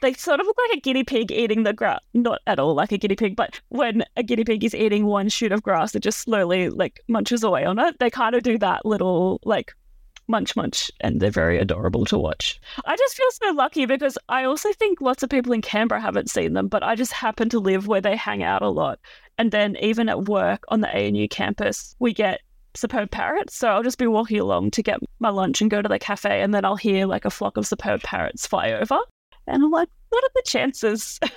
They 0.05 0.13
sort 0.15 0.41
of 0.41 0.47
look 0.47 0.57
like 0.69 0.79
a 0.79 0.81
guinea 0.81 1.05
pig 1.05 1.33
eating 1.33 1.63
the 1.63 1.73
grass. 1.73 2.01
Not 2.13 2.41
at 2.47 2.59
all 2.59 2.75
like 2.75 2.93
a 2.93 2.99
guinea 2.99 3.17
pig, 3.17 3.37
but 3.37 3.61
when 3.69 4.05
a 4.17 4.23
guinea 4.23 4.45
pig 4.45 4.63
is 4.63 4.75
eating 4.75 5.07
one 5.07 5.29
shoot 5.29 5.53
of 5.53 5.63
grass, 5.63 5.95
it 5.95 6.01
just 6.01 6.19
slowly 6.19 6.69
like 6.69 7.01
munches 7.09 7.43
away 7.43 7.65
on 7.65 7.79
it. 7.79 7.99
They 7.99 8.11
kind 8.11 8.35
of 8.35 8.43
do 8.43 8.59
that 8.59 8.85
little 8.85 9.41
like 9.45 9.73
munch 10.27 10.57
munch 10.57 10.91
and 11.01 11.21
they're 11.21 11.31
very 11.31 11.59
adorable 11.59 12.05
to 12.07 12.19
watch. 12.19 12.61
I 12.87 12.97
just 12.97 13.17
feel 13.17 13.31
so 13.31 13.53
lucky 13.53 13.87
because 13.87 14.19
I 14.29 14.45
also 14.45 14.73
think 14.75 15.01
lots 15.01 15.23
of 15.23 15.31
people 15.31 15.53
in 15.53 15.63
Canberra 15.63 16.01
haven't 16.01 16.31
seen 16.31 16.53
them, 16.53 16.69
but 16.69 16.83
I 16.83 16.95
just 16.95 17.13
happen 17.13 17.49
to 17.51 17.59
live 17.59 17.87
where 17.87 18.01
they 18.01 18.17
hang 18.17 18.43
out 18.43 18.63
a 18.63 18.69
lot. 18.69 18.99
And 19.39 19.53
then 19.53 19.77
even 19.81 20.09
at 20.09 20.25
work 20.25 20.65
on 20.69 20.81
the 20.81 20.95
ANU 20.95 21.29
campus, 21.29 21.97
we 21.99 22.13
get 22.13 22.41
superb 22.75 23.11
parrots. 23.11 23.57
So 23.57 23.69
I'll 23.69 23.83
just 23.83 23.99
be 23.99 24.07
walking 24.07 24.41
along 24.41 24.73
to 24.73 24.83
get 24.83 24.99
my 25.19 25.31
lunch 25.31 25.61
and 25.61 25.71
go 25.71 25.81
to 25.81 25.89
the 25.89 25.99
cafe, 25.99 26.43
and 26.43 26.53
then 26.53 26.65
I'll 26.65 26.77
hear 26.77 27.07
like 27.07 27.25
a 27.25 27.31
flock 27.31 27.57
of 27.57 27.67
superb 27.67 28.03
parrots 28.03 28.47
fly 28.47 28.73
over. 28.73 28.99
And 29.47 29.63
I'm 29.63 29.71
like, 29.71 29.89
what 30.09 30.25
are 30.25 30.31
the 30.35 30.43
chances? 30.47 31.19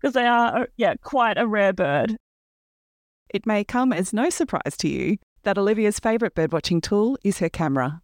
Because 0.00 0.14
they 0.14 0.26
are, 0.26 0.62
uh, 0.62 0.66
yeah, 0.76 0.94
quite 1.02 1.38
a 1.38 1.46
rare 1.46 1.72
bird. 1.72 2.16
It 3.32 3.46
may 3.46 3.64
come 3.64 3.92
as 3.92 4.12
no 4.12 4.30
surprise 4.30 4.76
to 4.78 4.88
you 4.88 5.16
that 5.44 5.58
Olivia's 5.58 5.98
favourite 5.98 6.34
birdwatching 6.34 6.82
tool 6.82 7.16
is 7.24 7.38
her 7.38 7.48
camera. 7.48 8.02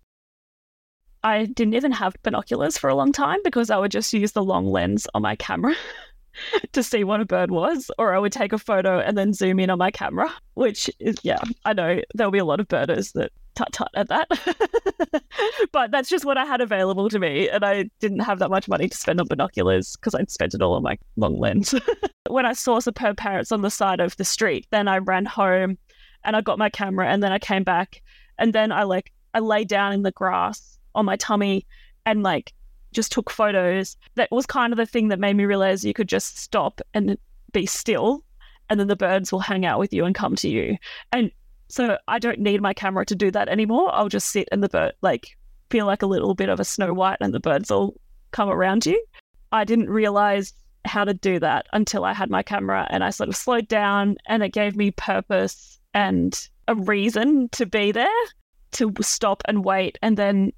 I 1.24 1.46
didn't 1.46 1.74
even 1.74 1.92
have 1.92 2.14
binoculars 2.22 2.78
for 2.78 2.88
a 2.88 2.94
long 2.94 3.12
time 3.12 3.40
because 3.42 3.70
I 3.70 3.78
would 3.78 3.90
just 3.90 4.12
use 4.12 4.32
the 4.32 4.44
long 4.44 4.70
lens 4.70 5.06
on 5.14 5.22
my 5.22 5.34
camera 5.36 5.74
to 6.72 6.82
see 6.82 7.04
what 7.04 7.20
a 7.20 7.24
bird 7.24 7.50
was, 7.50 7.90
or 7.98 8.14
I 8.14 8.18
would 8.18 8.32
take 8.32 8.52
a 8.52 8.58
photo 8.58 8.98
and 8.98 9.16
then 9.16 9.32
zoom 9.32 9.60
in 9.60 9.70
on 9.70 9.78
my 9.78 9.90
camera, 9.90 10.32
which 10.54 10.90
is, 10.98 11.16
yeah, 11.22 11.40
I 11.64 11.72
know 11.72 12.00
there'll 12.14 12.32
be 12.32 12.38
a 12.38 12.44
lot 12.44 12.60
of 12.60 12.68
birders 12.68 13.12
that 13.12 13.32
tut 13.54 13.72
tut 13.72 13.90
at 13.94 14.08
that. 14.08 14.28
but 15.72 15.90
that's 15.90 16.08
just 16.08 16.24
what 16.24 16.38
I 16.38 16.44
had 16.44 16.60
available 16.60 17.08
to 17.10 17.18
me. 17.18 17.48
And 17.48 17.64
I 17.64 17.90
didn't 18.00 18.20
have 18.20 18.38
that 18.38 18.50
much 18.50 18.68
money 18.68 18.88
to 18.88 18.96
spend 18.96 19.20
on 19.20 19.26
binoculars 19.26 19.96
because 19.96 20.14
I'd 20.14 20.30
spent 20.30 20.54
it 20.54 20.62
all 20.62 20.74
on 20.74 20.82
my 20.82 20.96
long 21.16 21.38
lens. 21.38 21.74
when 22.28 22.46
I 22.46 22.52
saw 22.52 22.80
superb 22.80 23.16
parrots 23.16 23.52
on 23.52 23.62
the 23.62 23.70
side 23.70 24.00
of 24.00 24.16
the 24.16 24.24
street, 24.24 24.66
then 24.70 24.88
I 24.88 24.98
ran 24.98 25.24
home 25.24 25.78
and 26.24 26.36
I 26.36 26.40
got 26.40 26.58
my 26.58 26.68
camera 26.68 27.08
and 27.08 27.22
then 27.22 27.32
I 27.32 27.38
came 27.38 27.64
back 27.64 28.02
and 28.38 28.52
then 28.52 28.72
I 28.72 28.84
like 28.84 29.12
I 29.34 29.40
lay 29.40 29.64
down 29.64 29.92
in 29.92 30.02
the 30.02 30.12
grass 30.12 30.78
on 30.94 31.04
my 31.04 31.16
tummy 31.16 31.66
and 32.06 32.22
like 32.22 32.52
just 32.92 33.12
took 33.12 33.30
photos. 33.30 33.96
That 34.14 34.30
was 34.30 34.46
kind 34.46 34.72
of 34.72 34.76
the 34.76 34.86
thing 34.86 35.08
that 35.08 35.18
made 35.18 35.36
me 35.36 35.44
realize 35.44 35.84
you 35.84 35.94
could 35.94 36.08
just 36.08 36.38
stop 36.38 36.80
and 36.94 37.18
be 37.52 37.66
still 37.66 38.24
and 38.70 38.78
then 38.78 38.88
the 38.88 38.96
birds 38.96 39.32
will 39.32 39.40
hang 39.40 39.64
out 39.64 39.78
with 39.78 39.92
you 39.92 40.04
and 40.04 40.14
come 40.14 40.36
to 40.36 40.48
you. 40.48 40.76
And 41.12 41.30
so 41.68 41.98
I 42.08 42.18
don't 42.18 42.38
need 42.38 42.60
my 42.60 42.72
camera 42.72 43.04
to 43.06 43.14
do 43.14 43.30
that 43.30 43.48
anymore. 43.48 43.94
I'll 43.94 44.08
just 44.08 44.30
sit 44.30 44.48
and 44.52 44.62
the 44.62 44.68
bird 44.68 44.92
like 45.02 45.36
feel 45.70 45.86
like 45.86 46.02
a 46.02 46.06
little 46.06 46.34
bit 46.34 46.48
of 46.48 46.60
a 46.60 46.64
Snow 46.64 46.92
White 46.92 47.18
and 47.20 47.32
the 47.32 47.40
birds 47.40 47.70
will 47.70 47.98
come 48.30 48.48
around 48.48 48.86
you. 48.86 49.02
I 49.52 49.64
didn't 49.64 49.90
realize 49.90 50.52
how 50.84 51.04
to 51.04 51.14
do 51.14 51.38
that 51.40 51.66
until 51.72 52.04
I 52.04 52.12
had 52.12 52.30
my 52.30 52.42
camera 52.42 52.86
and 52.90 53.04
I 53.04 53.10
sort 53.10 53.28
of 53.28 53.36
slowed 53.36 53.68
down 53.68 54.16
and 54.26 54.42
it 54.42 54.52
gave 54.52 54.76
me 54.76 54.90
purpose 54.92 55.78
and 55.94 56.48
a 56.68 56.74
reason 56.74 57.48
to 57.50 57.66
be 57.66 57.92
there, 57.92 58.06
to 58.72 58.92
stop 59.00 59.42
and 59.46 59.64
wait. 59.64 59.98
And 60.02 60.16
then 60.16 60.52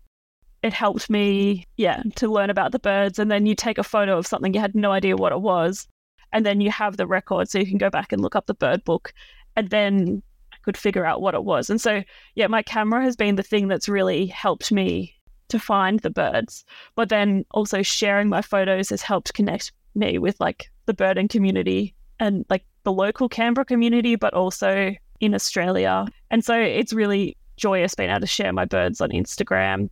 it 0.62 0.72
helped 0.72 1.08
me, 1.08 1.66
yeah, 1.76 2.02
to 2.16 2.28
learn 2.28 2.50
about 2.50 2.72
the 2.72 2.78
birds. 2.78 3.18
And 3.18 3.30
then 3.30 3.46
you 3.46 3.54
take 3.54 3.78
a 3.78 3.84
photo 3.84 4.18
of 4.18 4.26
something 4.26 4.52
you 4.52 4.60
had 4.60 4.74
no 4.74 4.92
idea 4.92 5.16
what 5.16 5.32
it 5.32 5.40
was. 5.40 5.86
And 6.32 6.44
then 6.44 6.60
you 6.60 6.70
have 6.70 6.96
the 6.96 7.06
record 7.06 7.48
so 7.48 7.58
you 7.58 7.66
can 7.66 7.78
go 7.78 7.90
back 7.90 8.12
and 8.12 8.22
look 8.22 8.36
up 8.36 8.46
the 8.46 8.54
bird 8.54 8.84
book. 8.84 9.12
And 9.56 9.70
then 9.70 10.22
I 10.52 10.56
could 10.62 10.76
figure 10.76 11.06
out 11.06 11.22
what 11.22 11.34
it 11.34 11.44
was. 11.44 11.70
And 11.70 11.80
so, 11.80 12.02
yeah, 12.34 12.46
my 12.46 12.62
camera 12.62 13.02
has 13.02 13.16
been 13.16 13.36
the 13.36 13.42
thing 13.42 13.68
that's 13.68 13.88
really 13.88 14.26
helped 14.26 14.70
me 14.70 15.14
to 15.48 15.58
find 15.58 16.00
the 16.00 16.10
birds. 16.10 16.64
But 16.94 17.08
then 17.08 17.44
also 17.52 17.82
sharing 17.82 18.28
my 18.28 18.42
photos 18.42 18.90
has 18.90 19.02
helped 19.02 19.34
connect 19.34 19.72
me 19.94 20.18
with 20.18 20.38
like 20.40 20.70
the 20.86 20.94
birding 20.94 21.28
community 21.28 21.94
and 22.20 22.44
like 22.48 22.64
the 22.84 22.92
local 22.92 23.28
Canberra 23.28 23.64
community, 23.64 24.14
but 24.14 24.34
also 24.34 24.94
in 25.20 25.34
Australia. 25.34 26.06
And 26.30 26.44
so 26.44 26.54
it's 26.54 26.92
really 26.92 27.36
joyous 27.56 27.94
being 27.94 28.10
able 28.10 28.20
to 28.20 28.26
share 28.26 28.52
my 28.52 28.64
birds 28.64 29.00
on 29.00 29.10
Instagram. 29.10 29.88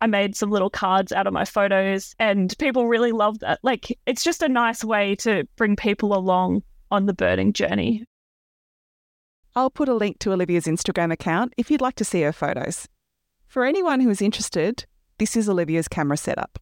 I 0.00 0.06
made 0.06 0.36
some 0.36 0.50
little 0.50 0.70
cards 0.70 1.12
out 1.12 1.26
of 1.26 1.32
my 1.32 1.44
photos 1.44 2.14
and 2.18 2.56
people 2.58 2.86
really 2.86 3.12
love 3.12 3.40
that. 3.40 3.58
Like 3.62 3.98
it's 4.06 4.22
just 4.22 4.42
a 4.42 4.48
nice 4.48 4.84
way 4.84 5.16
to 5.16 5.44
bring 5.56 5.76
people 5.76 6.14
along 6.14 6.62
on 6.90 7.06
the 7.06 7.14
birding 7.14 7.52
journey. 7.52 8.04
I'll 9.56 9.70
put 9.70 9.88
a 9.88 9.94
link 9.94 10.20
to 10.20 10.32
Olivia's 10.32 10.66
Instagram 10.66 11.12
account 11.12 11.52
if 11.56 11.70
you'd 11.70 11.80
like 11.80 11.96
to 11.96 12.04
see 12.04 12.22
her 12.22 12.32
photos. 12.32 12.86
For 13.48 13.64
anyone 13.64 14.00
who 14.00 14.10
is 14.10 14.22
interested, 14.22 14.84
this 15.18 15.36
is 15.36 15.48
Olivia's 15.48 15.88
camera 15.88 16.16
setup. 16.16 16.58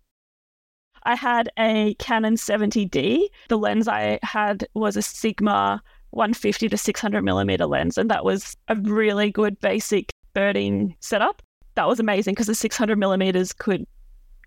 I 1.03 1.15
had 1.15 1.51
a 1.59 1.95
Canon 1.95 2.35
70D. 2.35 3.27
The 3.49 3.59
lens 3.59 3.87
I 3.87 4.19
had 4.23 4.67
was 4.75 4.97
a 4.97 5.03
Sigma 5.03 5.83
150 6.11 6.69
to 6.69 6.77
600 6.77 7.23
millimeter 7.23 7.67
lens, 7.67 7.99
and 7.99 8.11
that 8.11 8.25
was 8.25 8.57
a 8.69 8.77
really 8.77 9.31
good 9.31 9.59
basic 9.61 10.11
birding 10.35 10.97
setup. 11.01 11.43
That 11.77 11.87
was 11.87 12.01
amazing 12.01 12.35
because 12.35 12.47
the 12.47 12.55
600 12.55 12.99
millimeters 12.99 13.53
could 13.53 13.87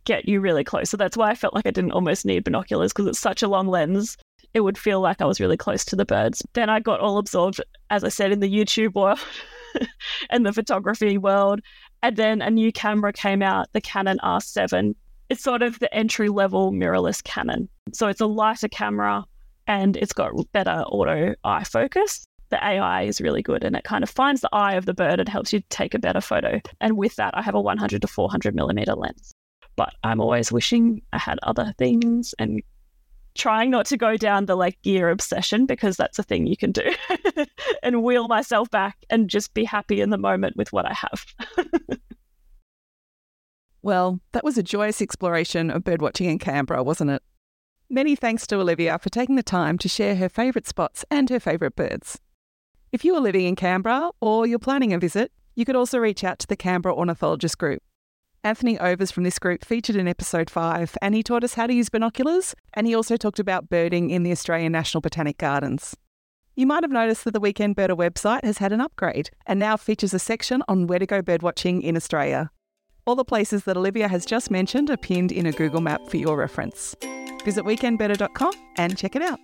get 0.05 0.27
you 0.27 0.41
really 0.41 0.63
close. 0.63 0.89
So 0.89 0.97
that's 0.97 1.15
why 1.15 1.29
I 1.29 1.35
felt 1.35 1.53
like 1.53 1.67
I 1.67 1.71
didn't 1.71 1.91
almost 1.91 2.25
need 2.25 2.43
binoculars 2.43 2.91
because 2.91 3.07
it's 3.07 3.19
such 3.19 3.43
a 3.43 3.47
long 3.47 3.67
lens. 3.67 4.17
It 4.53 4.61
would 4.61 4.77
feel 4.77 4.99
like 4.99 5.21
I 5.21 5.25
was 5.25 5.39
really 5.39 5.57
close 5.57 5.85
to 5.85 5.95
the 5.95 6.05
birds. 6.05 6.41
Then 6.53 6.69
I 6.69 6.79
got 6.79 6.99
all 6.99 7.19
absorbed, 7.19 7.61
as 7.91 8.03
I 8.03 8.09
said, 8.09 8.31
in 8.31 8.39
the 8.39 8.51
YouTube 8.51 8.95
world 8.95 9.19
and 10.31 10.45
the 10.45 10.53
photography 10.53 11.17
world. 11.17 11.61
And 12.01 12.15
then 12.15 12.41
a 12.41 12.49
new 12.49 12.71
camera 12.71 13.13
came 13.13 13.43
out, 13.43 13.67
the 13.73 13.81
Canon 13.81 14.17
R7. 14.23 14.95
It's 15.29 15.43
sort 15.43 15.61
of 15.61 15.77
the 15.79 15.93
entry 15.93 16.29
level 16.29 16.71
mirrorless 16.71 17.23
Canon. 17.23 17.69
So 17.93 18.07
it's 18.07 18.21
a 18.21 18.25
lighter 18.25 18.69
camera 18.69 19.23
and 19.67 19.95
it's 19.97 20.13
got 20.13 20.31
better 20.51 20.83
auto 20.87 21.35
eye 21.43 21.63
focus. 21.63 22.25
The 22.49 22.63
AI 22.65 23.03
is 23.03 23.21
really 23.21 23.41
good 23.41 23.63
and 23.63 23.75
it 23.75 23.83
kind 23.83 24.03
of 24.03 24.09
finds 24.09 24.41
the 24.41 24.49
eye 24.51 24.73
of 24.73 24.85
the 24.85 24.93
bird 24.93 25.19
and 25.19 25.29
helps 25.29 25.53
you 25.53 25.61
take 25.69 25.93
a 25.93 25.99
better 25.99 26.21
photo. 26.21 26.59
And 26.81 26.97
with 26.97 27.15
that, 27.15 27.37
I 27.37 27.41
have 27.41 27.55
a 27.55 27.61
100 27.61 28.01
to 28.01 28.07
400 28.07 28.55
millimeter 28.55 28.95
lens. 28.95 29.33
But 29.75 29.93
I'm 30.03 30.19
always 30.19 30.51
wishing 30.51 31.01
I 31.13 31.19
had 31.19 31.39
other 31.43 31.73
things 31.77 32.33
and 32.39 32.61
trying 33.35 33.69
not 33.69 33.85
to 33.85 33.97
go 33.97 34.17
down 34.17 34.45
the 34.45 34.55
like 34.55 34.81
gear 34.81 35.09
obsession 35.09 35.65
because 35.65 35.95
that's 35.95 36.19
a 36.19 36.23
thing 36.23 36.47
you 36.47 36.57
can 36.57 36.71
do 36.71 36.93
and 37.83 38.03
wheel 38.03 38.27
myself 38.27 38.69
back 38.69 38.97
and 39.09 39.29
just 39.29 39.53
be 39.53 39.63
happy 39.63 40.01
in 40.01 40.09
the 40.09 40.17
moment 40.17 40.57
with 40.57 40.73
what 40.73 40.85
I 40.85 40.93
have. 40.93 41.25
well, 43.81 44.19
that 44.33 44.43
was 44.43 44.57
a 44.57 44.63
joyous 44.63 45.01
exploration 45.01 45.69
of 45.69 45.83
birdwatching 45.83 46.25
in 46.25 46.39
Canberra, 46.39 46.83
wasn't 46.83 47.11
it? 47.11 47.23
Many 47.89 48.15
thanks 48.15 48.45
to 48.47 48.59
Olivia 48.59 48.99
for 48.99 49.09
taking 49.09 49.35
the 49.35 49.43
time 49.43 49.77
to 49.79 49.89
share 49.89 50.15
her 50.17 50.29
favourite 50.29 50.67
spots 50.67 51.05
and 51.09 51.29
her 51.29 51.39
favourite 51.39 51.75
birds. 51.75 52.19
If 52.91 53.05
you 53.05 53.13
are 53.13 53.21
living 53.21 53.45
in 53.45 53.55
Canberra 53.55 54.09
or 54.19 54.47
you're 54.47 54.57
planning 54.57 54.93
a 54.93 54.97
visit, 54.97 55.31
you 55.53 55.63
could 55.63 55.75
also 55.75 55.99
reach 55.99 56.23
out 56.23 56.39
to 56.39 56.47
the 56.47 56.55
Canberra 56.55 56.95
Ornithologist 56.95 57.57
Group. 57.59 57.83
Anthony 58.43 58.79
Overs 58.79 59.11
from 59.11 59.23
this 59.23 59.37
group 59.37 59.63
featured 59.63 59.95
in 59.95 60.07
episode 60.07 60.49
5 60.49 60.97
and 61.01 61.13
he 61.13 61.21
taught 61.21 61.43
us 61.43 61.53
how 61.53 61.67
to 61.67 61.73
use 61.73 61.89
binoculars 61.89 62.55
and 62.73 62.87
he 62.87 62.95
also 62.95 63.15
talked 63.15 63.37
about 63.37 63.69
birding 63.69 64.09
in 64.09 64.23
the 64.23 64.31
Australian 64.31 64.71
National 64.71 65.01
Botanic 65.01 65.37
Gardens. 65.37 65.95
You 66.55 66.65
might 66.65 66.83
have 66.83 66.91
noticed 66.91 67.25
that 67.25 67.31
the 67.31 67.39
Weekend 67.39 67.75
Birder 67.75 67.95
website 67.95 68.43
has 68.43 68.57
had 68.57 68.71
an 68.71 68.81
upgrade 68.81 69.29
and 69.45 69.59
now 69.59 69.77
features 69.77 70.13
a 70.15 70.19
section 70.19 70.63
on 70.67 70.87
where 70.87 70.99
to 70.99 71.05
go 71.05 71.21
birdwatching 71.21 71.83
in 71.83 71.95
Australia. 71.95 72.49
All 73.05 73.15
the 73.15 73.25
places 73.25 73.65
that 73.65 73.77
Olivia 73.77 74.07
has 74.07 74.25
just 74.25 74.49
mentioned 74.49 74.89
are 74.89 74.97
pinned 74.97 75.31
in 75.31 75.45
a 75.45 75.51
Google 75.51 75.81
map 75.81 76.01
for 76.07 76.17
your 76.17 76.37
reference. 76.37 76.95
Visit 77.45 77.65
weekendbirder.com 77.65 78.53
and 78.77 78.97
check 78.97 79.15
it 79.15 79.21
out. 79.21 79.39